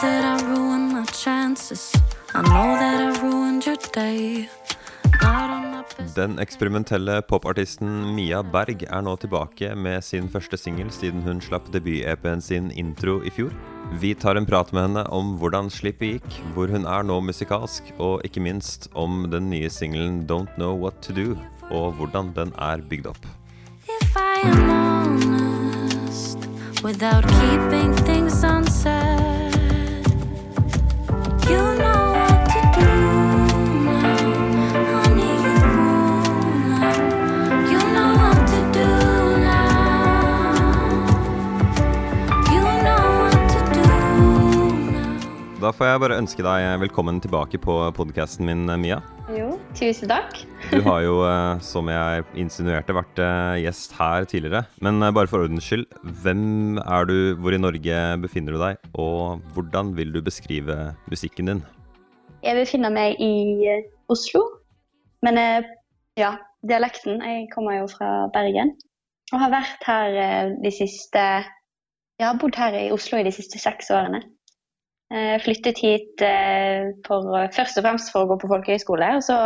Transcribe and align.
that 0.00 0.24
I 0.24 0.44
ruined 0.46 0.92
my 0.92 1.04
chances. 1.06 1.92
I 2.34 2.42
know 2.42 2.76
that 2.78 3.00
I 3.00 3.20
ruined 3.22 3.66
your 3.66 3.76
day. 3.92 4.48
Den 6.14 6.38
eksperimentelle 6.38 7.22
popartisten 7.22 8.14
Mia 8.14 8.42
Berg 8.42 8.82
er 8.86 9.02
nå 9.02 9.16
tilbake 9.22 9.72
med 9.74 10.04
sin 10.04 10.28
første 10.30 10.58
singel 10.58 10.90
siden 10.94 11.22
hun 11.26 11.40
slapp 11.42 11.70
debut-EP-en 11.74 12.42
sin 12.42 12.70
Intro 12.70 13.18
i 13.26 13.30
fjor. 13.34 13.50
Vi 14.02 14.14
tar 14.14 14.38
en 14.38 14.46
prat 14.46 14.72
med 14.72 14.88
henne 14.88 15.04
om 15.14 15.36
hvordan 15.40 15.70
slippet 15.70 16.18
gikk, 16.18 16.38
hvor 16.54 16.70
hun 16.70 16.86
er 16.86 17.06
nå 17.06 17.20
musikalsk, 17.24 17.92
og 17.98 18.22
ikke 18.26 18.42
minst 18.44 18.90
om 18.94 19.26
den 19.32 19.50
nye 19.50 19.70
singelen 19.70 20.22
Don't 20.30 20.54
Know 20.56 20.74
What 20.78 21.02
To 21.06 21.14
Do, 21.14 21.34
og 21.70 21.98
hvordan 21.98 22.32
den 22.36 22.54
er 22.58 22.82
bygd 22.90 23.10
opp. 23.14 23.26
If 23.88 24.16
I 24.16 24.46
am 24.46 24.70
honest, 24.70 26.38
without 26.82 27.26
keeping 27.40 27.94
things 28.06 28.44
unsaid, 28.44 29.47
you 31.48 31.77
Da 45.58 45.72
får 45.74 45.88
jeg 45.88 46.00
bare 46.04 46.16
ønske 46.20 46.42
deg 46.46 46.64
velkommen 46.84 47.16
tilbake 47.18 47.58
på 47.58 47.74
podkasten 47.96 48.46
min, 48.46 48.60
Mia. 48.78 49.00
Jo, 49.34 49.56
tusen 49.74 50.06
takk. 50.06 50.36
Du 50.70 50.76
har 50.86 51.00
jo, 51.02 51.16
eh, 51.26 51.58
som 51.66 51.90
jeg 51.90 52.22
insinuerte, 52.38 52.94
vært 52.94 53.18
eh, 53.18 53.64
gjest 53.64 53.96
her 53.98 54.28
tidligere. 54.30 54.60
Men 54.78 55.02
eh, 55.02 55.10
bare 55.10 55.26
for 55.26 55.42
ordens 55.42 55.66
skyld, 55.66 55.82
hvem 56.22 56.78
er 56.78 57.10
du, 57.10 57.16
hvor 57.42 57.56
i 57.56 57.58
Norge 57.58 58.04
befinner 58.22 58.54
du 58.54 58.60
deg, 58.62 58.78
og 58.94 59.42
hvordan 59.56 59.90
vil 59.98 60.14
du 60.14 60.20
beskrive 60.22 60.94
musikken 61.10 61.50
din? 61.50 61.64
Jeg 62.46 62.54
befinner 62.60 62.94
meg 62.94 63.18
i 63.18 63.66
Oslo. 64.14 64.44
Men 65.26 65.42
ja, 66.14 66.36
dialekten 66.62 67.18
Jeg 67.18 67.48
kommer 67.50 67.80
jo 67.80 67.90
fra 67.90 68.28
Bergen. 68.30 68.76
Og 69.34 69.42
har 69.42 69.50
vært 69.58 69.82
her 69.90 70.54
de 70.62 70.70
siste 70.70 71.18
Jeg 71.18 72.22
har 72.22 72.38
bodd 72.38 72.54
her 72.54 72.78
i 72.78 72.92
Oslo 72.94 73.18
i 73.18 73.26
de 73.26 73.34
siste 73.34 73.58
seks 73.58 73.90
årene. 73.90 74.22
Eh, 75.08 75.36
Flyttet 75.40 75.78
hit 75.80 76.22
eh, 76.24 76.90
for, 77.06 77.32
først 77.56 77.80
og 77.80 77.86
fremst 77.86 78.12
for 78.12 78.24
å 78.26 78.32
gå 78.32 78.38
på 78.42 78.50
folkehøyskole, 78.50 79.14
og 79.16 79.24
så 79.24 79.38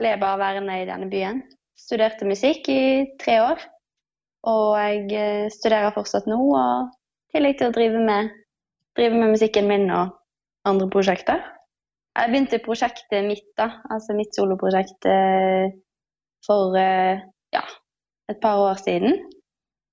ble 0.00 0.14
jeg 0.14 0.22
bare 0.22 0.40
værende 0.40 0.80
i 0.80 0.88
denne 0.88 1.10
byen. 1.12 1.44
Studerte 1.78 2.26
musikk 2.28 2.66
i 2.72 2.82
tre 3.20 3.38
år. 3.44 3.62
Og 4.50 4.74
jeg 4.80 5.06
eh, 5.14 5.46
studerer 5.52 5.94
fortsatt 5.94 6.26
nå, 6.30 6.38
og 6.56 6.90
i 7.30 7.36
tillegg 7.36 7.58
til 7.60 7.70
å 7.70 7.76
drive 7.76 8.02
med, 8.08 8.30
drive 8.98 9.18
med 9.20 9.34
musikken 9.36 9.68
min 9.68 9.86
og 9.92 10.16
andre 10.68 10.88
prosjekter. 10.92 11.42
Jeg 12.18 12.32
begynte 12.32 12.62
prosjektet 12.64 13.26
mitt, 13.28 13.46
da, 13.60 13.68
altså 13.92 14.16
mitt 14.18 14.34
soloprosjekt, 14.34 15.06
eh, 15.06 15.70
for 16.46 16.74
eh, 16.80 17.20
ja, 17.54 17.62
et 18.32 18.40
par 18.42 18.58
år 18.64 18.80
siden. 18.80 19.20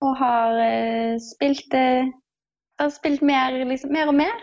Og 0.02 0.16
har 0.18 0.58
eh, 0.64 1.20
spilt, 1.22 1.76
eh, 1.78 2.10
har 2.80 2.94
spilt 2.94 3.24
mer, 3.26 3.56
liksom, 3.66 3.94
mer 3.94 4.12
og 4.12 4.18
mer 4.18 4.36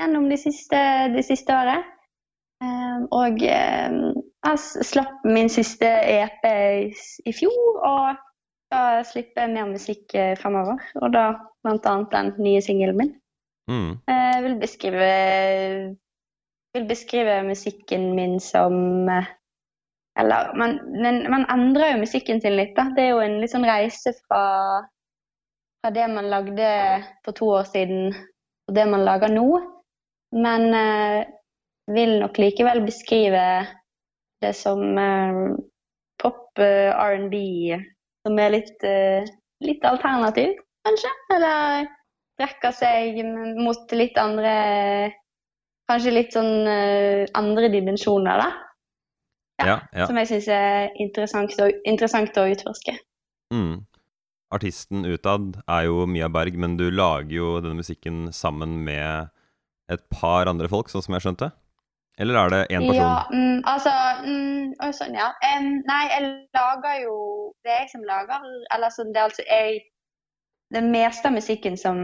gjennom 0.00 0.28
det 0.30 0.40
siste, 0.42 0.82
de 1.14 1.22
siste 1.26 1.54
året. 1.54 1.88
Um, 2.62 3.08
og 3.10 3.40
um, 3.42 3.96
jeg 4.46 4.86
slapp 4.86 5.24
min 5.26 5.50
siste 5.50 5.88
EP 5.88 6.44
i, 6.46 6.92
i 7.26 7.32
fjor, 7.34 7.80
og 7.82 8.20
skal 8.72 9.04
slippe 9.04 9.48
mer 9.52 9.68
musikk 9.68 10.14
eh, 10.16 10.32
fremover. 10.40 10.80
Og 11.02 11.12
da 11.12 11.26
bl.a. 11.62 11.96
den 12.12 12.32
nye 12.40 12.62
singelen 12.64 12.96
min. 12.98 13.12
Mm. 13.70 13.92
Eh, 14.08 14.30
Jeg 14.34 14.42
vil 14.46 14.56
beskrive, 14.60 15.10
vil 16.74 16.88
beskrive 16.88 17.42
musikken 17.46 18.14
min 18.16 18.40
som 18.40 19.08
eh, 19.08 19.30
Eller 20.18 20.52
man, 20.56 20.76
man, 21.02 21.22
man 21.30 21.46
endrer 21.48 21.94
jo 21.94 22.02
musikken 22.02 22.40
sin 22.40 22.56
litt, 22.56 22.74
da. 22.76 22.90
Det 22.96 23.04
er 23.04 23.14
jo 23.14 23.22
en 23.24 23.38
litt 23.40 23.52
sånn 23.52 23.64
reise 23.64 24.12
fra, 24.26 24.42
fra 25.82 25.90
det 25.90 26.08
man 26.08 26.30
lagde 26.30 26.70
for 27.24 27.34
to 27.34 27.48
år 27.58 27.66
siden, 27.66 28.14
og 28.68 28.74
det 28.76 28.86
man 28.88 29.04
lager 29.04 29.32
nå. 29.32 29.46
Men 30.32 30.68
eh, 30.74 31.24
vil 31.92 32.18
nok 32.22 32.38
likevel 32.38 32.84
beskrive 32.86 33.42
det 34.42 34.52
som 34.56 34.98
eh, 34.98 35.40
pop, 36.22 36.46
eh, 36.62 36.94
R&B, 36.94 37.74
som 38.22 38.38
er 38.38 38.54
litt, 38.54 38.78
eh, 38.86 39.26
litt 39.66 39.84
alternativ, 39.84 40.54
kanskje? 40.86 41.10
Eller 41.34 41.90
strekker 42.38 42.78
seg 42.78 43.18
mot 43.58 43.98
litt 43.98 44.16
andre 44.20 44.54
Kanskje 45.90 46.12
litt 46.14 46.32
sånn 46.32 46.68
eh, 46.70 47.26
andre 47.36 47.68
dimensjoner, 47.68 48.38
da. 48.38 48.44
Ja, 49.66 49.74
ja. 49.92 50.06
Som 50.06 50.16
jeg 50.20 50.28
syns 50.30 50.46
er 50.54 50.92
interessant 51.02 51.52
interessant 51.84 52.38
å 52.38 52.46
utforske. 52.48 52.94
Mm. 53.52 53.82
Artisten 54.52 55.06
utad 55.08 55.56
er 55.64 55.86
jo 55.88 56.06
Mia 56.06 56.28
Berg, 56.32 56.58
men 56.60 56.76
du 56.76 56.88
lager 56.92 57.32
jo 57.32 57.54
denne 57.62 57.80
musikken 57.80 58.26
sammen 58.36 58.82
med 58.84 59.30
et 59.92 60.02
par 60.12 60.48
andre 60.50 60.68
folk, 60.70 60.90
sånn 60.92 61.04
som 61.04 61.16
jeg 61.16 61.26
skjønte? 61.26 61.50
Eller 62.20 62.36
er 62.36 62.52
det 62.52 62.60
én 62.76 62.84
person? 62.84 63.00
Ja, 63.00 63.22
mm, 63.32 63.62
altså 63.64 63.92
mm, 64.26 64.92
Sånn, 64.92 65.16
ja. 65.16 65.30
Um, 65.46 65.70
nei, 65.88 66.02
jeg 66.10 66.26
lager 66.52 66.98
jo 67.00 67.14
Det 67.64 67.72
er 67.72 67.80
jeg 67.84 67.92
som 67.94 68.04
lager. 68.04 68.44
Eller 68.74 68.92
sånn, 68.92 69.14
det 69.14 69.22
er 69.22 69.30
altså 69.30 69.46
jeg 69.46 69.80
Det 70.76 70.82
meste 70.84 71.28
av 71.28 71.36
musikken 71.36 71.76
som 71.80 71.98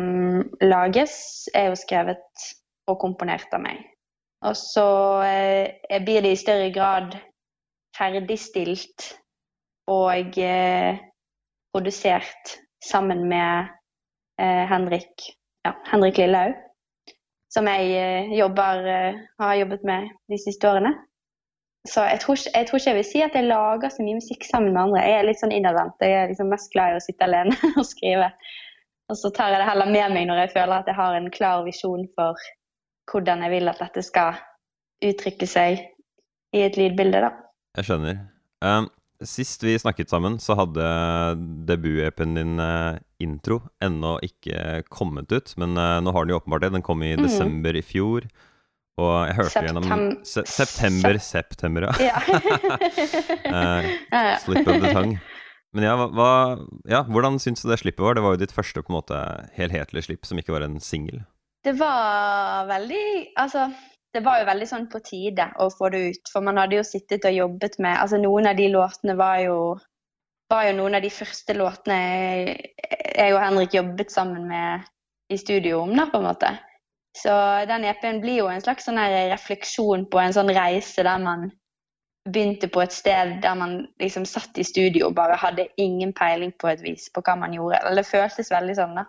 lages, 0.65 1.15
er 1.57 1.71
jo 1.71 1.77
skrevet 1.81 2.49
og 2.89 2.99
komponert 3.01 3.53
av 3.57 3.63
meg. 3.65 3.81
Og 4.45 4.57
så 4.57 4.89
eh, 5.25 6.01
blir 6.05 6.25
det 6.25 6.35
i 6.35 6.41
større 6.41 6.69
grad 6.73 7.17
ferdigstilt 7.97 9.07
og 9.89 10.37
eh, 10.37 11.01
produsert 11.75 12.57
sammen 12.85 13.27
med 13.29 13.69
eh, 14.41 14.65
Henrik, 14.71 15.29
ja, 15.67 15.75
Henrik 15.91 16.21
Lillehaug 16.21 16.57
som 17.53 17.69
jeg 17.69 17.93
eh, 17.97 18.33
jobber, 18.39 18.87
eh, 18.87 19.21
har 19.39 19.55
jobbet 19.55 19.85
med 19.85 20.09
de 20.29 20.39
siste 20.39 20.69
årene. 20.69 20.93
Så 21.89 22.05
jeg 22.05 22.21
tror, 22.21 22.37
jeg 22.55 22.67
tror 22.69 22.81
ikke 22.81 22.91
jeg 22.91 22.99
vil 22.99 23.09
si 23.09 23.21
at 23.25 23.37
jeg 23.39 23.49
lager 23.49 23.93
så 23.93 24.05
mye 24.05 24.19
musikk 24.19 24.45
sammen 24.45 24.75
med 24.75 24.83
andre. 24.83 25.05
Jeg 25.07 25.17
er 25.19 25.29
litt 25.29 25.41
sånn 25.41 25.55
innadvendt. 25.57 26.05
Jeg 26.05 26.17
er 26.19 26.33
liksom 26.33 26.51
mest 26.53 26.73
glad 26.75 26.93
i 26.93 26.99
å 26.99 27.05
sitte 27.05 27.25
alene 27.25 27.57
og 27.81 27.87
skrive. 27.89 28.29
Og 29.09 29.17
så 29.17 29.33
tar 29.33 29.55
jeg 29.55 29.63
det 29.63 29.71
heller 29.71 29.89
med 29.89 30.13
meg 30.13 30.29
når 30.29 30.43
jeg 30.43 30.55
føler 30.59 30.75
at 30.83 30.91
jeg 30.91 30.99
har 30.99 31.17
en 31.17 31.31
klar 31.33 31.65
visjon 31.65 32.05
for 32.19 32.49
hvordan 33.09 33.47
jeg 33.47 33.55
vil 33.55 33.73
at 33.73 33.81
dette 33.81 34.05
skal 34.05 34.37
uttrykke 35.09 35.49
seg 35.49 35.81
i 36.53 36.65
et 36.67 36.77
lydbilde, 36.77 37.23
da. 37.25 37.31
Jeg 37.79 37.89
skjønner. 37.89 38.21
Um, 38.65 38.91
sist 39.27 39.63
vi 39.67 39.75
snakket 39.79 40.11
sammen, 40.13 40.37
så 40.39 40.55
hadde 40.59 40.85
debut-EP-en 41.67 42.35
din 42.39 42.59
eh, 42.63 42.99
intro 43.25 43.61
ennå 43.83 44.19
ikke 44.23 44.85
kommet 44.89 45.33
ut. 45.33 45.55
Men 45.59 45.77
eh, 45.77 45.97
nå 46.05 46.13
har 46.15 46.25
den 46.27 46.35
jo 46.37 46.41
åpenbart 46.41 46.63
det. 46.67 46.73
Den 46.77 46.83
kom 46.87 47.03
i 47.03 47.15
Mhm. 47.17 47.25
desember 47.27 47.77
i 47.77 47.83
fjor. 47.83 48.29
Og 48.99 49.27
jeg 49.29 49.37
hørte 49.39 49.61
gjennom 49.63 50.25
se 50.27 50.43
September, 50.51 51.19
september, 51.23 51.85
ja. 52.03 52.19
Eh. 54.13 54.39
Slip 54.43 54.67
of 54.69 54.81
the 54.83 54.93
tongue. 54.93 55.21
Men 55.73 55.85
ja, 55.85 55.93
hva- 55.97 56.59
ja, 56.89 57.03
hvordan 57.05 57.37
syns 57.39 57.63
du 57.63 57.69
det 57.69 57.79
slippet 57.83 58.01
var? 58.03 58.15
Det 58.17 58.23
var 58.25 58.35
jo 58.35 58.41
ditt 58.41 58.55
første 58.57 58.83
på 58.83 58.89
en 58.91 58.97
måte 58.99 59.19
helhetlige 59.59 60.07
slipp 60.09 60.27
som 60.27 60.39
ikke 60.41 60.55
var 60.55 60.65
en 60.65 60.79
singel. 60.81 61.21
Det 61.65 61.75
var 61.79 62.67
veldig 62.71 63.05
Altså, 63.37 63.69
det 64.15 64.23
var 64.25 64.41
jo 64.41 64.49
veldig 64.49 64.67
sånn 64.71 64.87
på 64.91 65.01
tide 65.05 65.51
å 65.61 65.69
få 65.73 65.91
det 65.93 66.01
ut. 66.13 66.31
For 66.33 66.45
man 66.45 66.59
hadde 66.61 66.79
jo 66.79 66.87
sittet 66.87 67.27
og 67.29 67.37
jobbet 67.37 67.79
med 67.83 67.99
Altså, 67.99 68.21
noen 68.23 68.49
av 68.51 68.57
de 68.57 68.69
låtene 68.73 69.17
var 69.19 69.43
jo 69.45 69.59
var 70.49 70.65
jo 70.65 70.77
noen 70.79 70.97
av 70.97 71.05
de 71.05 71.11
første 71.13 71.53
låtene 71.57 71.99
jeg, 71.99 73.33
og 73.35 73.43
Henrik 73.43 73.75
jobbet 73.77 74.13
sammen 74.13 74.47
med 74.49 74.87
i 75.29 75.37
studio 75.37 75.83
om, 75.83 75.93
da, 75.97 76.07
på 76.09 76.23
en 76.23 76.25
måte. 76.25 76.55
Så 77.19 77.33
den 77.69 77.85
EP-en 77.85 78.23
blir 78.23 78.41
jo 78.43 78.49
en 78.49 78.63
slags 78.65 78.87
sånn 78.89 79.01
refleksjon 79.33 80.07
på 80.09 80.21
en 80.23 80.33
sånn 80.37 80.53
reise 80.57 81.05
der 81.05 81.21
man 81.21 81.51
begynte 82.29 82.69
på 82.73 82.83
et 82.85 82.93
sted 82.93 83.39
der 83.43 83.57
man 83.57 83.79
liksom 84.01 84.27
satt 84.29 84.59
i 84.61 84.65
studio 84.67 85.09
og 85.09 85.17
bare 85.17 85.37
hadde 85.41 85.69
ingen 85.81 86.13
peiling 86.17 86.53
på 86.61 86.69
et 86.69 86.83
vis 86.85 87.09
på 87.13 87.23
hva 87.25 87.37
man 87.41 87.57
gjorde. 87.57 87.81
Eller 87.83 88.03
det 88.03 88.11
føltes 88.11 88.53
veldig 88.53 88.77
sånn, 88.79 88.97
da. 89.01 89.07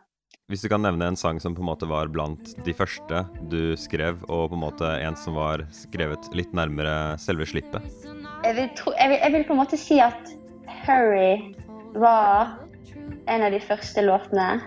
Hvis 0.50 0.64
du 0.66 0.70
kan 0.72 0.82
nevne 0.82 1.06
en 1.12 1.18
sang 1.20 1.38
som 1.38 1.54
på 1.54 1.62
en 1.62 1.68
måte 1.68 1.86
var 1.86 2.10
blant 2.10 2.56
de 2.66 2.74
første 2.74 3.20
du 3.52 3.76
skrev, 3.78 4.24
og 4.26 4.48
på 4.50 4.58
en 4.58 4.64
måte 4.64 4.88
en 4.98 5.14
som 5.14 5.36
var 5.38 5.62
skrevet 5.78 6.26
litt 6.34 6.56
nærmere 6.58 7.20
selve 7.22 7.46
slippet. 7.46 7.86
jeg 8.44 8.56
vil, 8.58 8.70
tro, 8.74 8.94
jeg, 8.98 9.12
vil, 9.12 9.20
jeg 9.22 9.34
vil 9.36 9.46
på 9.46 9.54
en 9.54 9.60
måte 9.62 9.78
si 9.78 10.00
at 10.02 10.32
Hurry 10.88 11.54
var 11.94 12.56
en 13.30 13.46
av 13.46 13.54
de 13.54 13.62
første 13.62 14.02
låtene. 14.02 14.58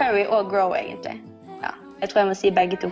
Hurry 0.00 0.24
og 0.32 0.48
Grow, 0.48 0.72
egentlig. 0.72 1.21
Jeg 2.02 2.10
tror 2.10 2.20
jeg 2.20 2.28
må 2.28 2.34
si 2.34 2.50
begge 2.50 2.76
to. 2.82 2.88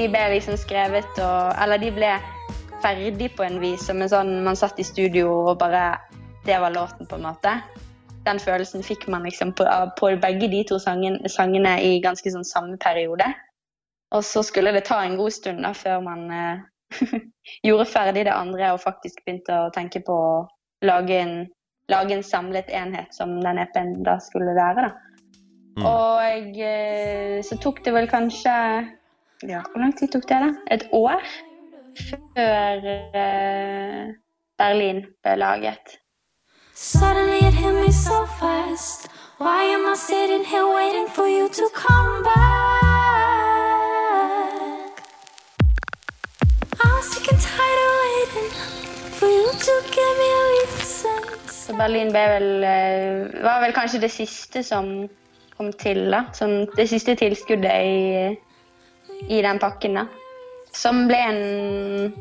de 0.00 0.06
ble 0.08 0.20
liksom 0.32 0.56
skrevet 0.56 1.18
og 1.20 1.50
Eller 1.62 1.76
de 1.82 1.90
ble 1.92 2.14
ferdig 2.80 3.34
på 3.36 3.44
en 3.44 3.58
vis, 3.60 3.82
som 3.84 4.00
en 4.00 4.08
sånn 4.08 4.30
man 4.46 4.56
satt 4.56 4.78
i 4.80 4.86
studio 4.86 5.28
og 5.50 5.58
bare 5.60 5.98
Det 6.46 6.56
var 6.62 6.72
låten, 6.72 7.06
på 7.06 7.18
en 7.18 7.26
måte. 7.26 7.58
Den 8.24 8.38
følelsen 8.40 8.86
fikk 8.86 9.08
man 9.12 9.26
liksom 9.26 9.52
på, 9.52 9.66
på 9.98 10.14
begge 10.22 10.48
de 10.48 10.62
to 10.64 10.78
sangene, 10.78 11.28
sangene 11.28 11.74
i 11.84 11.98
ganske 12.00 12.32
sånn 12.32 12.46
samme 12.48 12.78
periode. 12.80 13.26
Og 14.14 14.24
så 14.24 14.42
skulle 14.46 14.72
det 14.72 14.86
ta 14.88 15.02
en 15.04 15.18
god 15.18 15.34
stund 15.36 15.60
da 15.66 15.74
før 15.76 16.00
man 16.06 16.30
eh, 16.32 16.62
gjorde 17.66 17.86
ferdig 17.88 18.24
det 18.28 18.34
andre 18.34 18.72
og 18.74 18.82
faktisk 18.82 19.22
begynte 19.24 19.56
å 19.66 19.70
tenke 19.74 20.02
på 20.06 20.16
å 20.16 20.32
lage 20.86 21.18
en, 21.20 21.34
lage 21.92 22.16
en 22.16 22.24
samlet 22.26 22.70
enhet 22.72 23.14
som 23.14 23.38
den 23.44 23.60
EP-en 23.62 24.00
da 24.06 24.18
skulle 24.22 24.56
være. 24.56 24.88
da. 24.88 25.10
Mm. 25.78 25.86
Og 25.86 26.58
eh, 26.66 27.36
så 27.46 27.56
tok 27.62 27.84
det 27.84 27.94
vel 27.94 28.08
kanskje 28.10 28.52
ja, 29.46 29.60
Hvor 29.70 29.78
lang 29.80 29.94
tid 29.96 30.10
tok 30.12 30.26
det? 30.28 30.40
da? 30.42 30.50
Et 30.74 30.82
år 30.92 31.22
før 32.10 32.84
uh, 33.14 34.10
Berlin 34.58 35.04
ble 35.24 35.36
laget. 35.40 35.96
Suddenly 36.74 37.46
it 37.48 37.54
hit 37.54 37.74
me 37.74 37.92
so 37.92 38.26
fast. 38.40 39.08
Why 39.38 39.64
am 39.64 39.86
I 39.86 39.94
sitting 39.96 40.44
here 40.44 40.66
waiting 40.66 41.08
for 41.08 41.26
you 41.26 41.48
to 41.48 41.70
come 41.74 42.22
back? 42.22 42.79
Berlin 51.80 52.12
vel, 52.12 52.64
eh, 52.64 53.42
var 53.44 53.62
vel 53.64 53.74
kanskje 53.76 54.02
det 54.04 54.12
siste 54.12 54.62
som 54.66 55.08
kom 55.56 55.72
til, 55.80 56.06
da. 56.12 56.26
Som 56.36 56.66
det 56.76 56.88
siste 56.90 57.16
tilskuddet 57.16 57.72
i, 57.84 58.36
i 59.28 59.40
den 59.44 59.60
pakken, 59.62 59.96
da. 60.02 60.06
Som 60.76 61.06
ble 61.08 61.18
en 61.18 62.12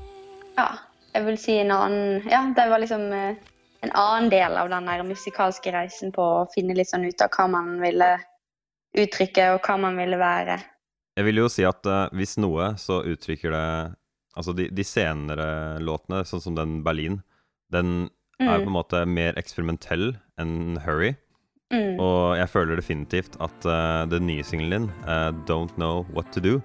Ja, 0.58 0.72
jeg 1.14 1.26
vil 1.28 1.38
si 1.38 1.60
en 1.62 1.72
annen 1.72 2.26
Ja, 2.32 2.42
det 2.56 2.66
var 2.72 2.82
liksom 2.82 3.06
eh, 3.14 3.38
en 3.86 3.94
annen 3.94 4.32
del 4.32 4.58
av 4.60 4.72
den 4.72 4.90
der 4.90 5.06
musikalske 5.08 5.72
reisen 5.72 6.12
på 6.16 6.24
å 6.24 6.50
finne 6.52 6.76
litt 6.76 6.90
sånn 6.90 7.06
ut 7.08 7.22
av 7.24 7.32
hva 7.36 7.46
man 7.52 7.78
ville 7.80 8.10
uttrykke, 8.98 9.54
og 9.54 9.64
hva 9.64 9.78
man 9.80 10.00
ville 10.00 10.18
være. 10.20 10.58
Jeg 11.16 11.28
vil 11.28 11.40
jo 11.44 11.50
si 11.52 11.64
at 11.68 11.86
uh, 11.88 12.10
hvis 12.16 12.38
noe, 12.42 12.74
så 12.80 13.04
uttrykker 13.08 13.56
det 13.56 13.66
Altså, 14.38 14.54
de, 14.56 14.68
de 14.72 14.84
senere 14.86 15.46
låtene, 15.84 16.22
sånn 16.24 16.40
som 16.40 16.56
den 16.56 16.78
Berlin, 16.86 17.18
den 17.74 18.06
er 18.48 18.62
på 18.64 18.70
en 18.70 18.76
måte 18.76 19.04
mer 19.10 19.38
eksperimentell 19.40 20.14
enn 20.40 20.80
Hurry. 20.86 21.14
Mm. 21.74 22.00
Og 22.02 22.38
jeg 22.40 22.50
føler 22.50 22.80
definitivt 22.80 23.36
at 23.44 23.66
uh, 23.70 24.06
den 24.10 24.26
nye 24.30 24.46
singelen 24.46 24.88
din, 24.88 24.92
uh, 25.06 25.30
Don't 25.50 25.76
Know 25.78 26.06
What 26.16 26.32
To 26.34 26.42
Do, 26.42 26.56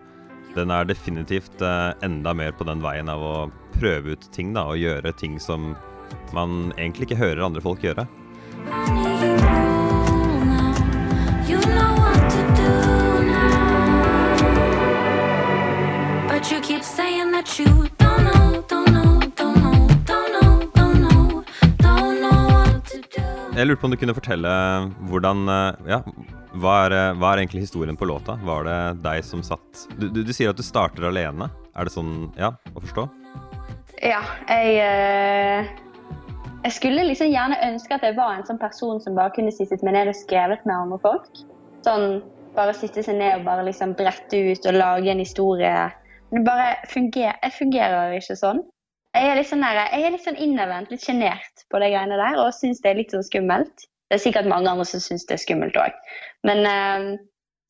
den 0.54 0.70
er 0.70 0.86
definitivt 0.88 1.60
uh, 1.60 1.92
enda 2.06 2.32
mer 2.32 2.54
på 2.56 2.64
den 2.68 2.80
veien 2.84 3.10
av 3.12 3.20
å 3.20 3.34
prøve 3.74 4.14
ut 4.14 4.28
ting, 4.32 4.54
da, 4.56 4.68
og 4.70 4.80
gjøre 4.80 5.12
ting 5.18 5.36
som 5.42 5.74
man 6.32 6.72
egentlig 6.78 7.10
ikke 7.10 7.20
hører 7.20 7.44
andre 7.44 7.64
folk 7.64 7.84
gjøre. 7.84 8.06
I 8.64 8.94
need 8.94 9.20
you 9.20 9.36
now. 10.46 11.44
You 11.46 11.60
know 11.60 11.93
Jeg 23.64 23.70
lurte 23.70 23.80
på 23.80 23.88
om 23.88 23.92
du 23.94 23.96
kunne 23.96 24.12
fortelle 24.12 24.50
hvordan 25.08 25.38
eh, 25.48 25.86
Ja, 25.88 25.96
hva 26.60 26.72
er, 26.84 26.94
eh, 26.98 27.14
hva 27.16 27.30
er 27.30 27.40
egentlig 27.40 27.62
historien 27.62 27.96
på 27.96 28.04
låta? 28.04 28.34
Var 28.44 28.66
det 28.66 28.80
deg 29.00 29.22
som 29.24 29.40
satt 29.40 29.86
Du, 29.96 30.10
du, 30.12 30.18
du 30.20 30.32
sier 30.36 30.52
at 30.52 30.58
du 30.60 30.64
starter 30.66 31.06
alene. 31.08 31.48
Er 31.72 31.88
det 31.88 31.94
sånn 31.94 32.26
Ja, 32.36 32.50
å 32.74 32.82
forstå? 32.82 33.06
Ja, 34.04 34.20
jeg 34.50 34.74
eh, 34.84 35.72
Jeg 36.66 36.74
skulle 36.76 37.06
liksom 37.08 37.32
gjerne 37.32 37.56
ønske 37.70 37.96
at 37.96 38.04
jeg 38.04 38.18
var 38.18 38.36
en 38.36 38.44
sånn 38.44 38.60
person 38.60 39.00
som 39.00 39.16
bare 39.16 39.32
kunne 39.32 39.56
sittet 39.56 39.80
meg 39.80 39.96
ned 39.96 40.12
og 40.12 40.20
skrevet 40.20 40.68
med 40.68 40.76
andre 40.76 41.00
folk. 41.00 41.32
Sånn 41.88 42.20
bare 42.52 42.76
sitte 42.76 43.00
seg 43.06 43.16
ned 43.16 43.38
og 43.38 43.48
bare 43.48 43.64
liksom 43.70 43.96
brette 43.96 44.44
ut 44.44 44.68
og 44.68 44.76
lage 44.76 45.08
en 45.08 45.24
historie. 45.24 45.88
Men 46.28 46.42
det 46.42 46.46
bare 46.50 46.68
fungerer, 46.92 47.40
jeg 47.40 47.56
fungerer 47.62 48.18
ikke 48.20 48.36
sånn. 48.44 48.60
Jeg 49.14 49.30
er 49.30 49.36
litt 49.38 49.46
sånn, 49.50 49.62
sånn 50.24 50.38
innadvendt, 50.42 50.90
litt 50.90 51.04
sjenert 51.06 51.62
på 51.70 51.78
de 51.78 51.90
greiene 51.92 52.16
der, 52.18 52.38
og 52.42 52.54
syns 52.56 52.80
det 52.82 52.90
er 52.90 52.98
litt 52.98 53.12
sånn 53.14 53.22
skummelt. 53.26 53.84
Det 54.10 54.18
er 54.18 54.22
sikkert 54.24 54.48
mange 54.50 54.70
andre 54.70 54.86
som 54.88 55.02
syns 55.02 55.24
det 55.28 55.36
er 55.36 55.42
skummelt 55.44 55.78
òg. 55.80 55.94
Men 56.46 56.66
eh, 56.66 57.06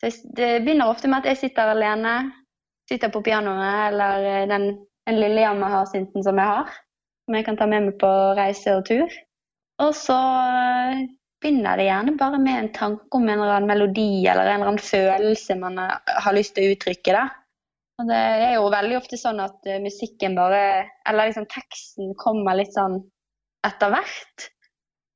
jeg- 0.03 0.33
det 0.39 0.49
begynner 0.65 0.89
ofte 0.89 1.09
med 1.09 1.19
at 1.23 1.31
jeg 1.33 1.43
sitter 1.43 1.75
alene, 1.75 2.15
sitter 2.89 3.13
på 3.13 3.23
pianoet 3.25 3.93
eller 3.93 4.25
eh, 4.31 4.47
den, 4.49 4.67
den 5.07 5.21
lille 5.21 5.45
Yamaha-synten 5.45 6.25
som 6.25 6.41
jeg 6.41 6.47
har, 6.47 6.73
som 7.29 7.37
jeg 7.37 7.45
kan 7.45 7.57
ta 7.61 7.67
med 7.67 7.87
meg 7.91 7.99
på 8.01 8.11
reise 8.41 8.79
og 8.79 8.85
tur. 8.89 9.09
Og 9.85 9.93
så 9.95 10.17
eh, 10.17 11.05
begynner 11.45 11.77
det 11.77 11.89
gjerne 11.91 12.17
bare 12.19 12.41
med 12.41 12.59
en 12.59 12.73
tanke 12.73 13.19
om 13.21 13.29
en 13.29 13.37
eller 13.39 13.59
annen 13.59 13.69
melodi 13.69 14.25
eller 14.25 14.49
en 14.49 14.61
eller 14.63 14.73
annen 14.73 14.85
følelse 14.85 15.57
man 15.61 15.77
har, 15.79 16.01
har 16.25 16.37
lyst 16.37 16.57
til 16.57 16.71
å 16.71 16.77
uttrykke. 16.77 17.13
da. 17.21 17.29
Og 18.01 18.09
det 18.11 18.17
er 18.19 18.57
jo 18.57 18.71
veldig 18.75 18.97
ofte 18.99 19.19
sånn 19.21 19.39
at 19.43 19.69
eh, 19.71 19.83
musikken 19.83 20.35
bare 20.35 20.63
Eller 21.07 21.31
liksom 21.31 21.47
teksten 21.51 22.15
kommer 22.19 22.59
litt 22.59 22.75
sånn 22.75 22.99
etter 23.65 23.93
hvert. 23.95 24.49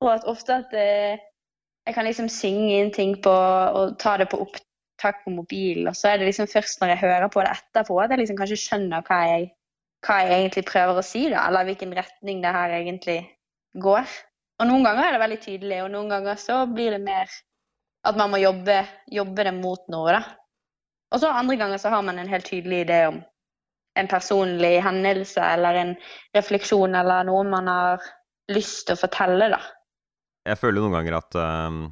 Og 0.04 0.12
at 0.12 0.28
ofte 0.30 0.60
at 0.62 0.74
eh, 0.78 1.18
jeg 1.88 1.96
kan 1.96 2.06
liksom 2.06 2.28
synge 2.30 2.78
inn 2.78 2.90
ting 2.94 3.16
på 3.24 3.32
og 3.32 3.96
ta 4.00 4.14
det 4.20 4.28
på 4.30 4.40
opptak 4.44 5.22
på 5.24 5.32
mobilen, 5.32 5.88
og 5.88 5.96
så 5.96 6.10
er 6.10 6.20
det 6.20 6.28
liksom 6.28 6.48
først 6.50 6.82
når 6.82 6.92
jeg 6.92 7.02
hører 7.02 7.30
på 7.32 7.40
det 7.44 7.54
etterpå 7.54 7.96
at 8.02 8.12
jeg 8.12 8.20
liksom 8.20 8.38
kanskje 8.38 8.58
skjønner 8.60 9.04
hva 9.08 9.20
jeg, 9.24 9.46
hva 10.04 10.18
jeg 10.20 10.34
egentlig 10.36 10.64
prøver 10.68 11.00
å 11.00 11.06
si, 11.06 11.22
da, 11.32 11.46
eller 11.48 11.68
hvilken 11.68 11.94
retning 11.96 12.42
det 12.44 12.52
her 12.52 12.74
egentlig 12.76 13.18
går. 13.80 14.16
Og 14.60 14.68
noen 14.68 14.84
ganger 14.84 15.06
er 15.06 15.16
det 15.16 15.22
veldig 15.24 15.40
tydelig, 15.46 15.78
og 15.84 15.92
noen 15.94 16.12
ganger 16.12 16.40
så 16.42 16.58
blir 16.68 16.92
det 16.92 17.00
mer 17.06 17.32
at 18.08 18.20
man 18.20 18.34
må 18.34 18.42
jobbe, 18.42 18.82
jobbe 19.12 19.48
det 19.48 19.54
mot 19.56 19.88
noe, 19.92 20.18
da. 20.18 20.37
Og 21.14 21.22
så 21.22 21.30
andre 21.32 21.56
ganger 21.56 21.80
så 21.80 21.92
har 21.92 22.04
man 22.04 22.18
en 22.20 22.30
helt 22.30 22.46
tydelig 22.48 22.84
idé 22.84 23.00
om 23.08 23.22
en 23.98 24.08
personlig 24.10 24.78
hendelse 24.84 25.42
eller 25.42 25.74
en 25.74 25.94
refleksjon 26.36 26.94
eller 26.94 27.26
noe 27.26 27.46
man 27.48 27.70
har 27.70 28.04
lyst 28.52 28.86
til 28.86 28.96
å 28.96 29.00
fortelle, 29.00 29.50
da. 29.52 29.58
Jeg 30.48 30.60
føler 30.60 30.80
noen 30.80 30.94
ganger 30.94 31.18
at 31.18 31.36
uh, 31.36 31.88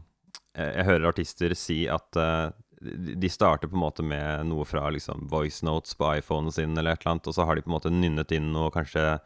jeg 0.57 0.87
hører 0.87 1.11
artister 1.11 1.55
si 1.59 1.83
at 1.93 2.21
uh, 2.21 2.53
de 2.81 3.29
starter 3.33 3.69
på 3.69 3.77
en 3.77 3.83
måte 3.83 4.05
med 4.07 4.47
noe 4.51 4.65
fra 4.69 4.87
liksom 4.93 5.27
voice 5.33 5.65
notes 5.67 5.97
på 5.99 6.13
iPhonen 6.21 6.53
sin, 6.53 6.77
eller 6.77 6.95
et 6.95 7.03
eller 7.03 7.17
annet, 7.17 7.29
og 7.29 7.37
så 7.37 7.47
har 7.49 7.57
de 7.57 7.65
på 7.65 7.73
en 7.73 7.77
måte 7.79 7.93
nynnet 7.93 8.33
inn 8.37 8.53
og 8.55 8.75
kanskje 8.77 9.17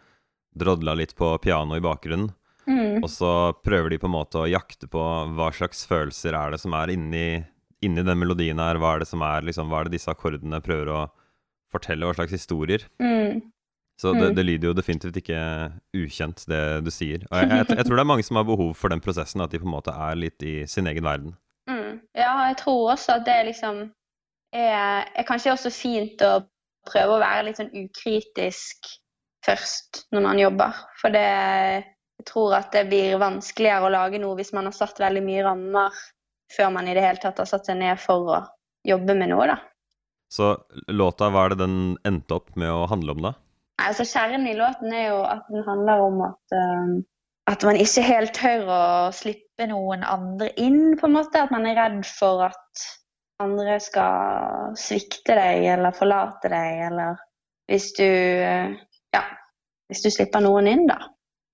drodla 0.56 0.96
litt 0.98 1.14
på 1.18 1.34
piano 1.42 1.76
i 1.76 1.84
bakgrunnen. 1.84 2.32
Mm. 2.66 3.02
Og 3.02 3.10
så 3.10 3.30
prøver 3.64 3.90
de 3.90 3.98
på 3.98 4.06
en 4.06 4.14
måte 4.14 4.42
å 4.42 4.50
jakte 4.50 4.86
på 4.90 5.02
hva 5.34 5.48
slags 5.54 5.82
følelser 5.88 6.36
er 6.38 6.54
det 6.54 6.60
som 6.62 6.74
er 6.78 6.92
inni, 6.94 7.42
inni 7.82 8.02
den 8.04 8.18
melodien 8.20 8.58
her. 8.60 8.78
Hva 8.80 8.94
er 8.96 9.04
det 9.04 9.08
som 9.08 9.22
er 9.24 9.46
liksom, 9.46 9.70
hva 9.70 9.80
er 9.80 9.88
det 9.88 9.96
disse 9.98 10.10
akkordene 10.12 10.60
prøver 10.64 10.90
å 10.92 11.00
fortelle, 11.72 12.06
hva 12.08 12.16
slags 12.18 12.34
historier. 12.34 12.84
Mm. 13.00 13.40
Så 14.00 14.14
det, 14.16 14.30
Mm. 14.30 14.34
det 14.34 14.44
lyder 14.46 14.68
jo 14.70 14.74
definitivt 14.74 15.16
ikke 15.20 15.40
ukjent, 15.94 16.46
det 16.48 16.84
du 16.84 16.90
sier. 16.90 17.20
Og 17.30 17.36
jeg, 17.36 17.48
jeg, 17.50 17.66
jeg 17.76 17.84
tror 17.86 17.96
det 17.96 18.02
er 18.02 18.08
mange 18.08 18.24
som 18.24 18.36
har 18.40 18.46
behov 18.48 18.72
for 18.74 18.88
den 18.88 19.00
prosessen, 19.04 19.42
at 19.44 19.50
de 19.52 19.60
på 19.60 19.68
en 19.68 19.74
måte 19.76 19.92
er 19.92 20.16
litt 20.16 20.42
i 20.42 20.64
sin 20.66 20.88
egen 20.88 21.04
verden. 21.04 21.34
Mm. 21.68 22.00
Ja, 22.16 22.32
jeg 22.48 22.56
tror 22.62 22.94
også 22.94 23.18
at 23.18 23.26
det 23.28 23.36
liksom 23.50 23.82
er, 24.56 25.04
er 25.14 25.28
kanskje 25.28 25.52
også 25.52 25.70
fint 25.70 26.24
å 26.26 26.40
prøve 26.88 27.18
å 27.18 27.20
være 27.20 27.44
litt 27.50 27.60
sånn 27.60 27.74
ukritisk 27.76 28.88
først 29.44 30.06
når 30.12 30.24
man 30.24 30.40
jobber. 30.40 30.80
For 31.00 31.12
det, 31.14 31.26
jeg 32.20 32.26
tror 32.32 32.56
at 32.56 32.72
det 32.72 32.86
blir 32.88 33.20
vanskeligere 33.20 33.84
å 33.86 33.92
lage 33.92 34.18
noe 34.22 34.36
hvis 34.40 34.54
man 34.56 34.66
har 34.68 34.74
satt 34.76 34.98
veldig 35.00 35.22
mye 35.28 35.44
rammer 35.44 36.00
før 36.50 36.72
man 36.74 36.88
i 36.88 36.94
det 36.96 37.04
hele 37.04 37.22
tatt 37.22 37.38
har 37.40 37.48
satt 37.48 37.68
seg 37.68 37.78
ned 37.80 38.00
for 38.00 38.30
å 38.34 38.40
jobbe 38.86 39.16
med 39.16 39.32
noe, 39.32 39.46
da. 39.50 39.58
Så 40.30 40.52
låta, 40.86 41.30
hva 41.30 41.44
er 41.44 41.54
det 41.54 41.64
den 41.64 41.78
endte 42.06 42.36
opp 42.38 42.52
med 42.60 42.70
å 42.70 42.86
handle 42.90 43.16
om, 43.16 43.24
da? 43.30 43.32
Nei, 43.80 43.88
altså 43.90 44.06
Kjernen 44.06 44.46
i 44.46 44.54
låten 44.58 44.92
er 44.94 45.08
jo 45.08 45.22
at 45.26 45.48
den 45.50 45.64
handler 45.66 46.04
om 46.04 46.20
at, 46.28 46.54
uh, 46.54 46.92
at 47.50 47.66
man 47.66 47.80
ikke 47.80 48.06
helt 48.06 48.34
tør 48.36 48.70
å 48.70 48.82
slippe 49.16 49.66
noen 49.70 50.04
andre 50.06 50.52
inn, 50.60 50.94
på 51.00 51.08
en 51.08 51.16
måte. 51.16 51.42
At 51.42 51.54
man 51.54 51.66
er 51.66 51.78
redd 51.80 52.04
for 52.06 52.44
at 52.46 52.86
andre 53.42 53.78
skal 53.82 54.76
svikte 54.78 55.34
deg 55.38 55.66
eller 55.74 55.96
forlate 55.96 56.52
deg, 56.52 56.84
eller 56.90 57.18
hvis 57.70 57.90
du 57.98 58.06
uh, 58.06 58.78
Ja, 59.10 59.24
hvis 59.90 60.04
du 60.04 60.12
slipper 60.14 60.44
noen 60.44 60.68
inn, 60.70 60.84
da. 60.86 61.00